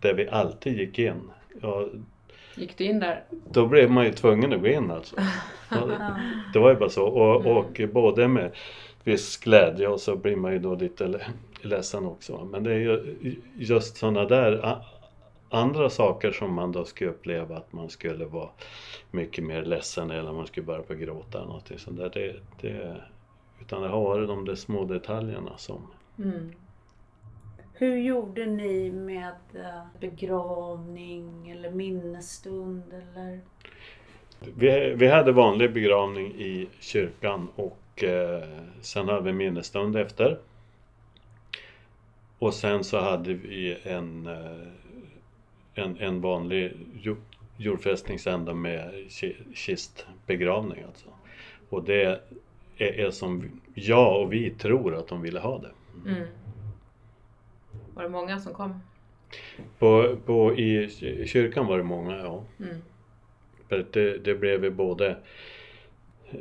Där 0.00 0.14
vi 0.14 0.28
alltid 0.28 0.78
gick 0.78 0.98
in. 0.98 1.30
Ja, 1.62 1.88
Gick 2.56 2.78
du 2.78 2.84
in 2.84 3.00
där? 3.00 3.24
då 3.52 3.66
blev 3.66 3.90
man 3.90 4.04
ju 4.04 4.12
tvungen 4.12 4.52
att 4.52 4.60
gå 4.60 4.66
in 4.66 4.90
alltså. 4.90 5.16
Det 6.52 6.58
var 6.58 6.70
ju 6.70 6.76
bara 6.76 6.88
så. 6.88 7.04
Och, 7.06 7.40
Mm. 7.46 7.56
och 7.56 7.80
både 7.92 8.28
med 8.28 8.50
viss 9.04 9.36
glädje 9.36 9.88
och 9.88 10.00
så 10.00 10.16
blir 10.16 10.36
man 10.36 10.52
ju 10.52 10.58
då 10.58 10.74
lite 10.74 11.06
le- 11.06 11.20
ledsen 11.62 12.06
också. 12.06 12.44
Men 12.52 12.62
det 12.64 12.72
är 12.72 12.78
ju 12.78 13.16
just 13.58 13.96
sådana 13.96 14.24
där 14.24 14.52
andra 15.50 15.90
saker 15.90 16.32
som 16.32 16.54
man 16.54 16.72
då 16.72 16.84
skulle 16.84 17.10
uppleva 17.10 17.56
att 17.56 17.72
man 17.72 17.90
skulle 17.90 18.24
vara 18.24 18.48
mycket 19.10 19.44
mer 19.44 19.62
ledsen 19.62 20.10
eller 20.10 20.32
man 20.32 20.46
skulle 20.46 20.66
börja 20.66 20.82
på 20.82 20.94
gråta 20.94 21.38
eller 21.38 21.48
någonting 21.48 21.78
sånt 21.78 21.96
där. 21.96 22.10
Det, 22.14 22.34
det, 22.60 22.96
utan 23.60 23.82
det 23.82 23.88
har 23.88 24.00
varit 24.00 24.28
de 24.28 24.44
där 24.44 24.54
små 24.54 24.84
detaljerna 24.84 25.56
som 25.56 25.80
Mm. 26.18 26.52
Hur 27.72 27.96
gjorde 27.96 28.46
ni 28.46 28.90
med 28.92 29.34
eh, 29.54 29.82
begravning 30.00 31.50
eller 31.50 31.70
minnesstund 31.70 32.82
eller? 32.92 33.40
Vi, 34.54 34.94
vi 34.94 35.06
hade 35.06 35.32
vanlig 35.32 35.72
begravning 35.72 36.26
i 36.26 36.68
kyrkan 36.80 37.48
och 37.56 38.04
eh, 38.04 38.44
sen 38.80 39.08
hade 39.08 39.22
vi 39.22 39.32
minnesstund 39.32 39.96
efter. 39.96 40.38
Och 42.38 42.54
sen 42.54 42.84
så 42.84 42.98
hade 42.98 43.34
vi 43.34 43.78
en, 43.82 44.26
eh, 44.26 44.68
en, 45.76 45.98
en 45.98 46.20
vanlig 46.20 46.72
jo- 47.02 47.16
jordfästningsända 47.56 48.54
med 48.54 48.94
ki- 49.08 49.54
kistbegravning 49.54 50.82
alltså. 50.82 51.06
Och 51.68 51.84
det 51.84 52.04
är, 52.04 52.20
är 52.76 53.10
som 53.10 53.60
jag 53.74 54.22
och 54.22 54.32
vi 54.32 54.50
tror 54.50 54.94
att 54.94 55.08
de 55.08 55.22
ville 55.22 55.40
ha 55.40 55.58
det. 55.58 55.70
Mm. 56.10 56.28
Var 57.94 58.02
det 58.02 58.08
många 58.08 58.38
som 58.38 58.54
kom? 58.54 58.80
På, 59.78 60.16
på, 60.26 60.54
I 60.58 60.88
kyrkan 61.26 61.66
var 61.66 61.76
det 61.78 61.84
många, 61.84 62.16
ja. 62.16 62.44
Mm. 62.60 62.76
För 63.68 63.86
det, 63.92 64.18
det 64.18 64.34
blev 64.34 64.64
ju 64.64 64.70
både 64.70 65.08
eh, 66.30 66.38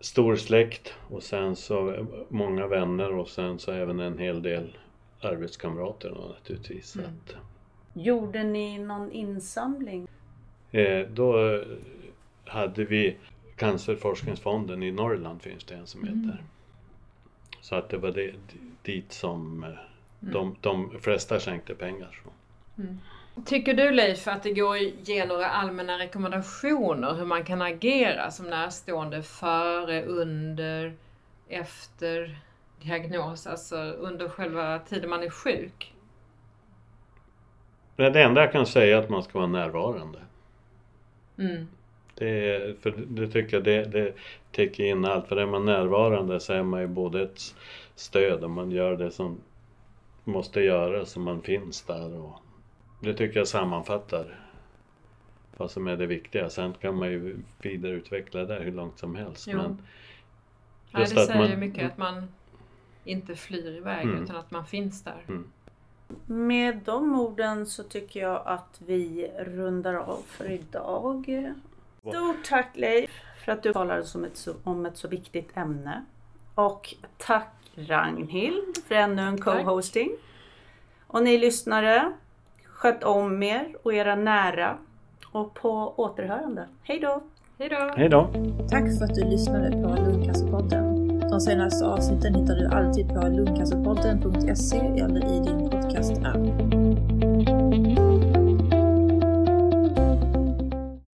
stor 0.00 0.36
släkt 0.36 0.94
och 1.10 1.22
sen 1.22 1.56
så 1.56 2.06
många 2.28 2.66
vänner 2.66 3.14
och 3.14 3.28
sen 3.28 3.58
så 3.58 3.72
även 3.72 4.00
en 4.00 4.18
hel 4.18 4.42
del 4.42 4.76
arbetskamrater 5.20 6.10
naturligtvis. 6.10 6.86
Så 6.90 6.98
Mm. 6.98 7.10
Att, 7.10 7.36
Gjorde 8.02 8.42
ni 8.44 8.78
någon 8.78 9.12
insamling? 9.12 10.08
eh, 10.70 11.06
då 11.08 11.54
eh, 11.54 11.62
hade 12.44 12.84
vi 12.84 13.16
Cancerforskningsfonden 13.56 14.82
i 14.82 14.90
Norrland 14.90 15.42
finns 15.42 15.64
det 15.64 15.74
en 15.74 15.86
som 15.86 16.02
Mm. 16.02 16.20
heter. 16.20 16.42
Så 17.60 17.74
att 17.74 17.88
det 17.88 17.96
var 17.98 18.10
det, 18.10 18.34
dit 18.82 19.12
som 19.12 19.64
eh, 19.64 19.70
Mm. 20.22 20.32
de, 20.34 20.56
de 20.60 21.00
flesta 21.00 21.40
skänkte 21.40 21.74
pengar. 21.74 22.20
Så. 22.24 22.30
Tycker 23.46 23.74
du 23.74 23.90
Leif 23.90 24.28
att 24.28 24.42
det 24.42 24.52
går 24.52 24.74
att 24.76 25.08
ge 25.08 25.26
några 25.26 25.46
allmänna 25.46 25.98
rekommendationer 25.98 27.14
hur 27.14 27.24
man 27.24 27.44
kan 27.44 27.62
agera 27.62 28.30
som 28.30 28.46
närstående 28.46 29.22
före, 29.22 30.02
under, 30.04 30.92
efter 31.48 32.38
diagnos, 32.82 33.46
alltså 33.46 33.76
under 33.76 34.28
själva 34.28 34.78
tiden 34.78 35.10
man 35.10 35.22
är 35.22 35.30
sjuk? 35.30 35.94
Men 38.00 38.12
det 38.12 38.22
enda 38.22 38.40
jag 38.40 38.52
kan 38.52 38.66
säga 38.66 38.96
är 38.98 39.02
att 39.02 39.08
man 39.10 39.22
ska 39.22 39.38
vara 39.38 39.48
närvarande. 39.48 40.18
Mm. 41.38 41.66
Det, 42.14 42.82
för 42.82 42.90
det 43.08 43.28
tycker 43.28 43.56
jag 43.56 43.64
det, 43.64 43.84
det 43.84 44.14
täcker 44.52 44.84
in 44.84 45.04
allt. 45.04 45.28
För 45.28 45.36
är 45.36 45.46
man 45.46 45.64
närvarande 45.64 46.40
så 46.40 46.52
är 46.52 46.62
man 46.62 46.80
ju 46.80 46.86
både 46.86 47.22
ett 47.22 47.54
stöd 47.94 48.44
och 48.44 48.50
man 48.50 48.70
gör 48.70 48.96
det 48.96 49.10
som 49.10 49.40
måste 50.24 50.60
göras 50.60 51.16
och 51.16 51.22
man 51.22 51.42
finns 51.42 51.82
där. 51.82 52.16
Och 52.18 52.32
det 53.02 53.14
tycker 53.14 53.38
jag 53.40 53.48
sammanfattar 53.48 54.40
vad 55.56 55.70
som 55.70 55.86
är 55.88 55.96
det 55.96 56.06
viktiga. 56.06 56.50
Sen 56.50 56.72
kan 56.80 56.94
man 56.96 57.08
ju 57.10 57.36
vidareutveckla 57.62 58.44
det 58.44 58.54
hur 58.62 58.72
långt 58.72 58.98
som 58.98 59.14
helst. 59.14 59.46
Jo. 59.50 59.58
Men 59.58 61.00
Just 61.00 61.14
det 61.14 61.20
att 61.20 61.26
säger 61.26 61.48
man- 61.50 61.60
mycket 61.60 61.86
att 61.92 61.98
man 61.98 62.28
inte 63.04 63.34
flyr 63.36 63.76
iväg 63.76 64.02
Mm. 64.06 64.22
utan 64.24 64.36
att 64.36 64.50
man 64.50 64.66
finns 64.66 65.04
där. 65.04 65.22
Med 66.26 66.80
de 66.84 67.20
orden 67.20 67.66
så 67.66 67.82
tycker 67.82 68.20
jag 68.20 68.42
att 68.46 68.80
vi 68.86 69.30
rundar 69.38 69.94
av 69.94 70.22
för 70.26 70.50
idag. 70.50 71.52
Stort 72.00 72.44
tack 72.48 72.68
Leif 72.74 73.10
för 73.44 73.52
att 73.52 73.62
du 73.62 73.72
talade 73.72 74.04
som 74.04 74.24
ett 74.24 74.36
så, 74.36 74.54
om 74.64 74.86
ett 74.86 74.96
så 74.96 75.08
viktigt 75.08 75.56
ämne. 75.56 76.04
Och 76.54 76.94
tack 77.16 77.54
Ragnhild 77.74 78.78
för 78.86 78.94
ännu 78.94 79.22
en 79.22 79.38
co-hosting. 79.40 80.10
Och 81.06 81.22
ni 81.22 81.38
lyssnare, 81.38 82.12
sköt 82.64 83.04
om 83.04 83.42
er 83.42 83.76
och 83.82 83.94
era 83.94 84.16
nära. 84.16 84.78
Och 85.32 85.54
på 85.54 85.94
återhörande. 85.96 86.68
Hej 86.82 86.98
då! 86.98 87.22
Hej 87.96 88.08
då! 88.08 88.30
Tack 88.70 88.98
för 88.98 89.04
att 89.04 89.14
du 89.14 89.24
lyssnade 89.24 89.70
på 89.70 90.02
Lungcancerpodden. 90.02 90.87
De 91.38 91.42
senaste 91.42 91.86
avsnitten 91.86 92.34
hittar 92.34 92.54
du 92.54 92.66
alltid 92.66 93.08
på 93.08 93.28
lungcancerpodden.se 93.28 94.76
eller 94.76 95.34
i 95.34 95.40
din 95.40 95.70
podcast-app. 95.70 97.27